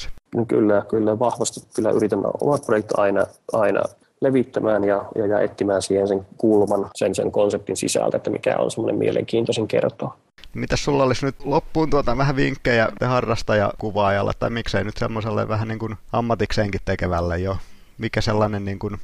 Kyllä, 0.48 0.83
kyllä 0.88 1.18
vahvasti 1.18 1.61
kyllä 1.74 1.90
yritän 1.90 2.20
omat 2.40 2.66
projektit 2.66 2.98
aina, 2.98 3.27
aina 3.53 3.83
levittämään 4.20 4.85
ja, 4.85 5.04
ja, 5.14 5.26
ja 5.26 5.40
etsimään 5.40 5.83
siihen 5.83 6.09
sen 6.09 6.26
kulman, 6.37 6.90
sen, 6.94 7.14
sen 7.14 7.33
konseptin 7.33 7.76
sisältä, 7.76 8.16
että 8.16 8.31
mikä 8.31 8.57
on 8.59 8.70
semmoinen 8.70 8.98
mielenkiintoisin 8.98 9.68
kertoa. 9.68 10.16
Mitä 10.54 10.76
sulla 10.76 11.04
olisi 11.04 11.26
nyt 11.26 11.44
loppuun 11.44 11.90
tuota 11.90 12.16
vähän 12.16 12.37
vinkkejä 12.37 12.88
harrastajakuvaajalle 13.04 14.33
tai 14.38 14.50
miksei 14.50 14.85
nyt 14.85 14.96
semmoiselle 14.96 15.48
vähän 15.48 15.68
niin 15.68 15.78
kuin 15.78 15.96
ammatikseenkin 16.12 16.81
tekevälle 16.85 17.38
jo? 17.38 17.57
Mikä 17.98 18.20
sellainen, 18.20 18.64
niin 18.64 18.78
kuin, 18.78 18.96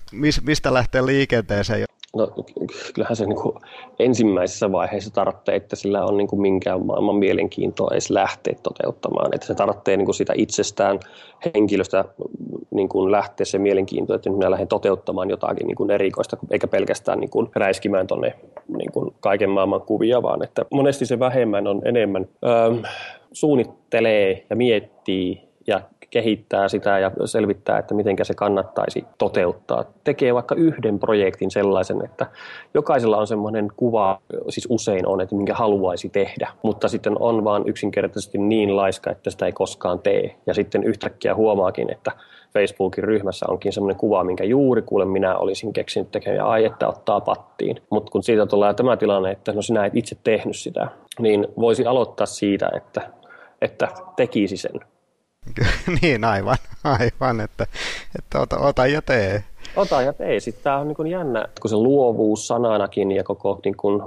mistä 0.43 0.75
lähtee 0.75 1.07
liikenteeseen? 1.07 1.85
No, 2.15 2.29
kyllähän 2.95 3.17
se 3.17 3.27
niin 3.27 3.41
kuin 3.41 3.57
ensimmäisessä 3.99 4.73
vaiheessa 4.73 5.15
tarvitsee, 5.15 5.57
että 5.57 5.77
sillä 5.77 6.05
on 6.05 6.17
niin 6.17 6.29
kuin 6.29 6.43
minkään 6.43 6.87
maailman 6.87 7.17
mielenkiintoa 7.17 7.89
edes 7.93 8.11
lähteä 8.11 8.55
toteuttamaan. 8.63 9.35
Että 9.35 9.47
se 9.47 9.55
tarvitsee 9.55 9.97
niin 9.97 10.05
kuin 10.05 10.15
sitä 10.15 10.33
itsestään 10.37 11.01
henkilöstä 11.55 12.05
niin 12.71 12.89
kuin 12.89 13.13
lähteä 13.13 13.45
se 13.45 13.59
mielenkiinto, 13.59 14.15
että 14.15 14.31
nyt 14.31 14.39
minä 14.39 14.51
lähden 14.51 14.69
toteuttamaan 14.69 15.31
jotakin 15.31 15.67
niin 15.67 15.77
kuin 15.77 15.91
erikoista, 15.91 16.37
eikä 16.51 16.67
pelkästään 16.67 17.21
niin 17.21 17.31
kuin 17.31 17.51
räiskimään 17.55 18.07
tuonne 18.07 18.35
niin 18.79 18.93
kuin 18.93 19.15
kaiken 19.21 19.51
maailman 19.51 19.83
kuvia, 19.83 20.23
vaan 20.23 20.45
että 20.45 20.65
monesti 20.71 21.07
se 21.07 21.19
vähemmän 21.19 21.67
on 21.67 21.83
enemmän. 21.85 22.29
Öö, 22.45 22.91
suunnittelee 23.33 24.47
ja 24.51 24.57
miettii 24.57 25.49
ja 25.67 25.81
kehittää 26.15 26.69
sitä 26.69 26.99
ja 26.99 27.11
selvittää, 27.25 27.79
että 27.79 27.95
miten 27.95 28.17
se 28.23 28.35
kannattaisi 28.35 29.05
toteuttaa. 29.19 29.85
Tekee 30.05 30.35
vaikka 30.35 30.55
yhden 30.55 30.99
projektin 30.99 31.51
sellaisen, 31.51 32.05
että 32.05 32.27
jokaisella 32.75 33.17
on 33.17 33.27
semmoinen 33.27 33.69
kuva, 33.77 34.21
siis 34.49 34.67
usein 34.71 35.07
on, 35.07 35.21
että 35.21 35.35
minkä 35.35 35.55
haluaisi 35.55 36.09
tehdä, 36.09 36.51
mutta 36.63 36.89
sitten 36.89 37.17
on 37.21 37.45
vaan 37.45 37.63
yksinkertaisesti 37.67 38.39
niin 38.39 38.77
laiska, 38.77 39.11
että 39.11 39.31
sitä 39.31 39.47
ei 39.47 39.53
koskaan 39.53 39.99
tee. 39.99 40.37
Ja 40.47 40.55
sitten 40.55 40.85
yhtäkkiä 40.85 41.35
huomaakin, 41.35 41.93
että 41.93 42.13
Facebookin 42.53 43.05
ryhmässä 43.05 43.47
onkin 43.49 43.73
semmoinen 43.73 44.01
kuva, 44.01 44.25
minkä 44.25 44.45
juuri 44.45 44.83
kuulen 44.83 45.09
minä 45.09 45.37
olisin 45.37 45.73
keksinyt 45.73 46.11
tekemään 46.11 46.37
ja 46.37 46.47
ai, 46.47 46.65
että 46.65 46.89
ottaa 46.89 47.21
pattiin. 47.21 47.77
Mutta 47.91 48.11
kun 48.11 48.23
siitä 48.23 48.47
tulee 48.47 48.75
tämä 48.75 48.97
tilanne, 48.97 49.31
että 49.31 49.53
no 49.53 49.63
sinä 49.63 49.87
et 49.87 49.97
itse 49.97 50.17
tehnyt 50.25 50.57
sitä, 50.57 50.89
niin 51.19 51.47
voisi 51.59 51.87
aloittaa 51.87 52.27
siitä, 52.27 52.71
että, 52.77 53.01
että 53.63 53.89
tekisi 54.17 54.57
sen 54.57 54.81
niin, 56.03 56.25
aivan, 56.25 56.57
aivan 56.85 57.41
että, 57.41 57.67
että 58.19 58.41
ota, 58.41 58.59
ota 58.59 58.87
ja 58.87 59.03
tee. 59.03 59.45
Ota 59.77 60.03
ja 60.03 60.13
tee. 60.13 60.41
Sitten 60.41 60.65
tämä 60.65 60.79
on 60.79 60.89
niin 60.89 61.07
jännä, 61.07 61.49
kun 61.61 61.71
se 61.71 61.77
luovuus 61.77 62.47
sananakin 62.47 63.13
ja 63.13 63.25
koko 63.25 63.61
niin 63.65 63.77
kuin, 63.77 64.03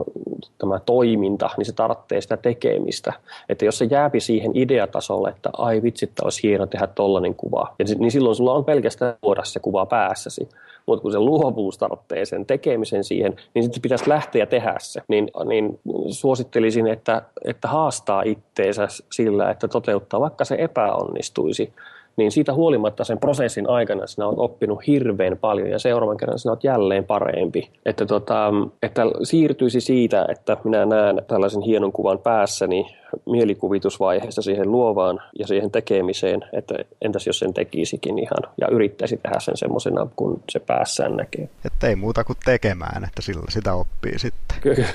tämä 0.58 0.80
toiminta, 0.80 1.50
niin 1.58 1.66
se 1.66 1.74
tarvitsee 1.74 2.22
sitä 2.22 2.38
tekemistä. 2.38 3.14
Että 3.50 3.66
jos 3.66 3.78
se 3.78 3.86
jääpi 3.86 4.20
siihen 4.20 4.52
ideatasolle, 4.54 5.30
että 5.30 5.50
ai 5.58 5.82
vitsi, 5.84 6.12
olisi 6.24 6.44
hieno 6.44 6.66
tehdä 6.66 6.88
tollainen 6.88 7.36
kuva, 7.36 7.76
niin 8.00 8.12
silloin 8.12 8.36
sulla 8.36 8.54
on 8.54 8.66
pelkästään 8.66 9.16
luoda 9.22 9.44
se 9.44 9.60
kuva 9.60 9.86
päässäsi 9.86 10.50
mutta 10.88 11.02
kun 11.02 11.12
se 11.12 11.20
luovuus 11.20 11.78
tarvitsee 11.78 12.26
sen 12.26 12.46
tekemisen 12.46 13.04
siihen, 13.04 13.36
niin 13.54 13.64
sitten 13.64 13.82
pitäisi 13.82 14.10
lähteä 14.10 14.46
tehdä 14.46 14.76
se. 14.80 15.02
Niin, 15.08 15.32
niin 15.46 15.80
suosittelisin, 16.10 16.88
että, 16.88 17.22
että 17.46 17.68
haastaa 17.68 18.22
itteensä 18.22 18.88
sillä, 19.12 19.50
että 19.50 19.68
toteuttaa, 19.68 20.20
vaikka 20.20 20.46
se 20.46 20.56
epäonnistuisi, 20.60 21.74
niin 22.18 22.32
siitä 22.32 22.54
huolimatta 22.54 23.04
sen 23.04 23.20
prosessin 23.20 23.70
aikana 23.70 24.08
sinä 24.08 24.28
olet 24.28 24.40
oppinut 24.40 24.88
hirveän 24.88 25.38
paljon 25.38 25.70
ja 25.70 25.80
seuraavan 25.80 26.18
kerran 26.18 26.40
sinä 26.40 26.52
olet 26.52 26.64
jälleen 26.64 27.04
parempi. 27.04 27.70
Että, 27.86 28.06
tota, 28.06 28.54
että 28.84 29.02
siirtyisi 29.24 29.82
siitä, 29.82 30.26
että 30.30 30.58
minä 30.64 30.86
näen 30.86 31.22
tällaisen 31.28 31.62
hienon 31.62 31.92
kuvan 31.92 32.20
päässäni 32.20 32.98
mielikuvitusvaiheessa 33.26 34.42
siihen 34.42 34.72
luovaan 34.72 35.22
ja 35.40 35.48
siihen 35.48 35.72
tekemiseen, 35.72 36.44
että 36.54 36.76
entäs 37.02 37.28
jos 37.28 37.40
sen 37.40 37.54
tekisikin 37.54 38.20
ihan 38.20 38.54
ja 38.62 38.68
yrittäisi 38.72 39.18
tehdä 39.18 39.40
sen 39.40 39.58
semmoisena, 39.58 40.08
kun 40.16 40.44
se 40.50 40.60
päässään 40.60 41.16
näkee. 41.16 41.50
Että 41.66 41.88
ei 41.88 41.96
muuta 41.96 42.24
kuin 42.24 42.38
tekemään, 42.46 43.04
että 43.04 43.22
sillä 43.22 43.44
sitä 43.50 43.74
oppii 43.74 44.20
sitten. 44.20 44.58
Kyllä. 44.62 44.88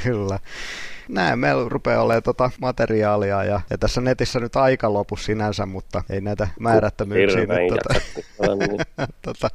Kyllä 0.04 0.38
näin 1.08 1.38
meillä 1.38 1.68
rupeaa 1.68 2.02
olemaan 2.02 2.22
tota 2.22 2.50
materiaalia 2.60 3.44
ja, 3.44 3.60
ja, 3.70 3.78
tässä 3.78 4.00
netissä 4.00 4.40
nyt 4.40 4.56
aika 4.56 4.92
lopu 4.92 5.16
sinänsä, 5.16 5.66
mutta 5.66 6.04
ei 6.10 6.20
näitä 6.20 6.48
määrättömyyksiä 6.60 7.40
nyt 7.40 7.48
tota, 7.68 8.00
tota, 9.22 9.48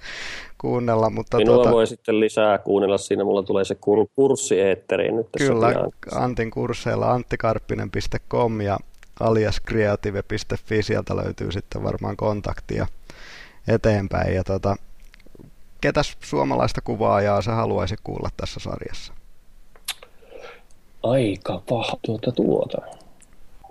kuunnella. 0.57 1.09
Mutta 1.09 1.37
Minua 1.37 1.55
tota, 1.55 1.71
voi 1.71 1.87
sitten 1.87 2.19
lisää 2.19 2.57
kuunnella 2.57 2.97
siinä, 2.97 3.23
mulla 3.23 3.43
tulee 3.43 3.65
se 3.65 3.75
kur, 3.75 4.07
kurssi 4.15 4.59
eetteriin 4.59 5.15
nyt 5.15 5.31
tässä 5.31 5.53
Kyllä, 5.53 5.69
pian. 5.69 6.23
Antin 6.23 6.51
kursseilla 6.51 7.11
anttikarppinen.com 7.11 8.61
ja 8.61 8.77
aliaskreative.fi, 9.19 10.83
sieltä 10.83 11.15
löytyy 11.15 11.51
sitten 11.51 11.83
varmaan 11.83 12.17
kontaktia 12.17 12.87
eteenpäin. 13.67 14.35
Ja 14.35 14.43
tota, 14.43 14.75
ketäs 15.81 16.17
suomalaista 16.19 16.81
kuvaajaa 16.81 17.41
sä 17.41 17.51
haluaisi 17.51 17.95
kuulla 18.03 18.29
tässä 18.37 18.59
sarjassa? 18.59 19.13
Aika 21.03 21.61
paha 21.69 21.97
tuota 22.01 22.31
tuota. 22.31 22.77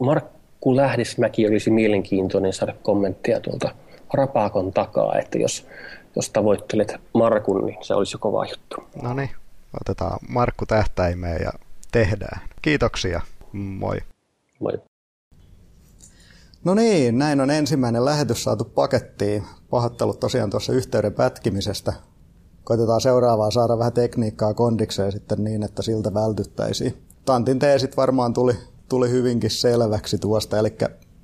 Markku 0.00 0.76
Lähdesmäki 0.76 1.48
olisi 1.48 1.70
mielenkiintoinen 1.70 2.52
saada 2.52 2.74
kommenttia 2.82 3.40
tuolta 3.40 3.74
Rapaakon 4.14 4.72
takaa, 4.72 5.18
että 5.18 5.38
jos, 5.38 5.66
jos 6.16 6.30
tavoittelet 6.30 6.94
Markun, 7.14 7.66
niin 7.66 7.78
se 7.82 7.94
olisi 7.94 8.14
jo 8.14 8.18
kova 8.18 8.46
juttu. 8.46 8.76
No 9.02 9.14
niin, 9.14 9.30
otetaan 9.80 10.18
Markku 10.28 10.66
tähtäimeen 10.66 11.42
ja 11.42 11.52
tehdään. 11.92 12.40
Kiitoksia, 12.62 13.20
moi. 13.52 13.98
Moi. 14.60 14.72
No 16.64 16.74
niin, 16.74 17.18
näin 17.18 17.40
on 17.40 17.50
ensimmäinen 17.50 18.04
lähetys 18.04 18.44
saatu 18.44 18.64
pakettiin. 18.64 19.44
Pahoittelut 19.70 20.20
tosiaan 20.20 20.50
tuossa 20.50 20.72
yhteyden 20.72 21.14
pätkimisestä. 21.14 21.92
Koitetaan 22.64 23.00
seuraavaa 23.00 23.50
saada 23.50 23.78
vähän 23.78 23.92
tekniikkaa 23.92 24.54
kondikseen 24.54 25.12
sitten 25.12 25.44
niin, 25.44 25.62
että 25.62 25.82
siltä 25.82 26.14
vältyttäisiin 26.14 27.09
Tantin 27.30 27.58
teesit 27.58 27.96
varmaan 27.96 28.32
tuli, 28.32 28.52
tuli 28.88 29.10
hyvinkin 29.10 29.50
selväksi 29.50 30.18
tuosta, 30.18 30.58
eli 30.58 30.76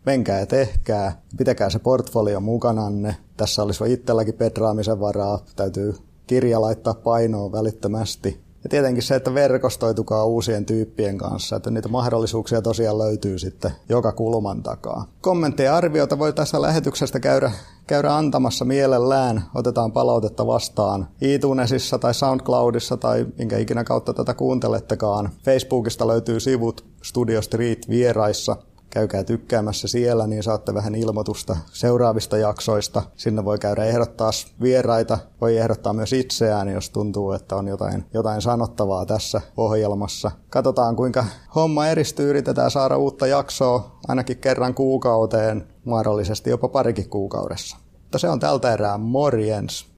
menkää 0.07 0.41
ja 0.41 0.47
tehkää, 0.47 1.23
pitäkää 1.37 1.71
se 1.71 1.79
portfolio 1.79 2.41
mukananne. 2.41 3.17
Tässä 3.37 3.63
olisi 3.63 3.93
itselläkin 3.93 4.35
petraamisen 4.35 5.01
varaa, 5.01 5.45
täytyy 5.57 5.95
kirja 6.27 6.61
laittaa 6.61 6.95
painoon 6.95 7.53
välittömästi. 7.53 8.46
Ja 8.67 8.71
tietenkin 8.71 9.03
se, 9.03 9.15
että 9.15 9.35
verkostoitukaa 9.35 10.25
uusien 10.25 10.67
tyyppien 10.67 11.19
kanssa, 11.19 11.57
että 11.57 11.71
niitä 11.71 11.89
mahdollisuuksia 11.89 12.63
tosiaan 12.63 12.99
löytyy 12.99 13.39
sitten 13.39 13.71
joka 13.89 14.13
kulman 14.13 14.63
takaa. 14.63 15.07
Kommentteja 15.21 15.71
ja 15.71 15.77
arvioita 15.77 16.19
voi 16.19 16.33
tässä 16.33 16.63
lähetyksestä 16.63 17.21
käydä, 17.21 17.53
käydä 17.87 18.17
antamassa 18.17 18.65
mielellään. 18.65 19.43
Otetaan 19.55 19.93
palautetta 19.93 20.47
vastaan 20.47 21.09
iTunesissa 21.21 21.99
tai 21.99 22.15
SoundCloudissa 22.15 22.97
tai 22.97 23.27
minkä 23.39 23.59
ikinä 23.59 23.85
kautta 23.85 24.15
tätä 24.15 24.35
kuuntelettekaan. 24.35 25.31
Facebookista 25.45 26.07
löytyy 26.07 26.41
sivut 26.41 26.85
Studio 27.03 27.43
Street 27.43 27.89
vieraissa 27.89 28.57
käykää 28.91 29.25
tykkäämässä 29.25 29.89
siellä, 29.89 30.27
niin 30.27 30.43
saatte 30.43 30.75
vähän 30.75 30.95
ilmoitusta 30.95 31.57
seuraavista 31.73 32.37
jaksoista. 32.37 33.03
Sinne 33.17 33.45
voi 33.45 33.59
käydä 33.59 33.85
ehdottaa 33.85 34.31
vieraita, 34.63 35.19
voi 35.41 35.57
ehdottaa 35.57 35.93
myös 35.93 36.13
itseään, 36.13 36.69
jos 36.69 36.91
tuntuu, 36.91 37.33
että 37.33 37.57
on 37.57 37.69
jotain, 37.69 38.05
jotain 38.15 38.43
sanottavaa 38.43 39.07
tässä 39.07 39.41
ohjelmassa. 39.57 40.31
Katsotaan, 40.51 40.97
kuinka 40.97 41.25
homma 41.55 41.87
eristyy, 41.87 42.31
yritetään 42.31 42.71
saada 42.71 42.97
uutta 42.97 43.27
jaksoa 43.27 43.99
ainakin 44.09 44.39
kerran 44.39 44.75
kuukauteen, 44.75 45.67
mahdollisesti 45.85 46.51
jopa 46.51 46.69
parikin 46.69 47.09
kuukaudessa. 47.09 47.77
Mutta 48.03 48.19
se 48.19 48.29
on 48.29 48.41
tältä 48.41 48.73
erää 48.73 48.99
morjens. 48.99 49.96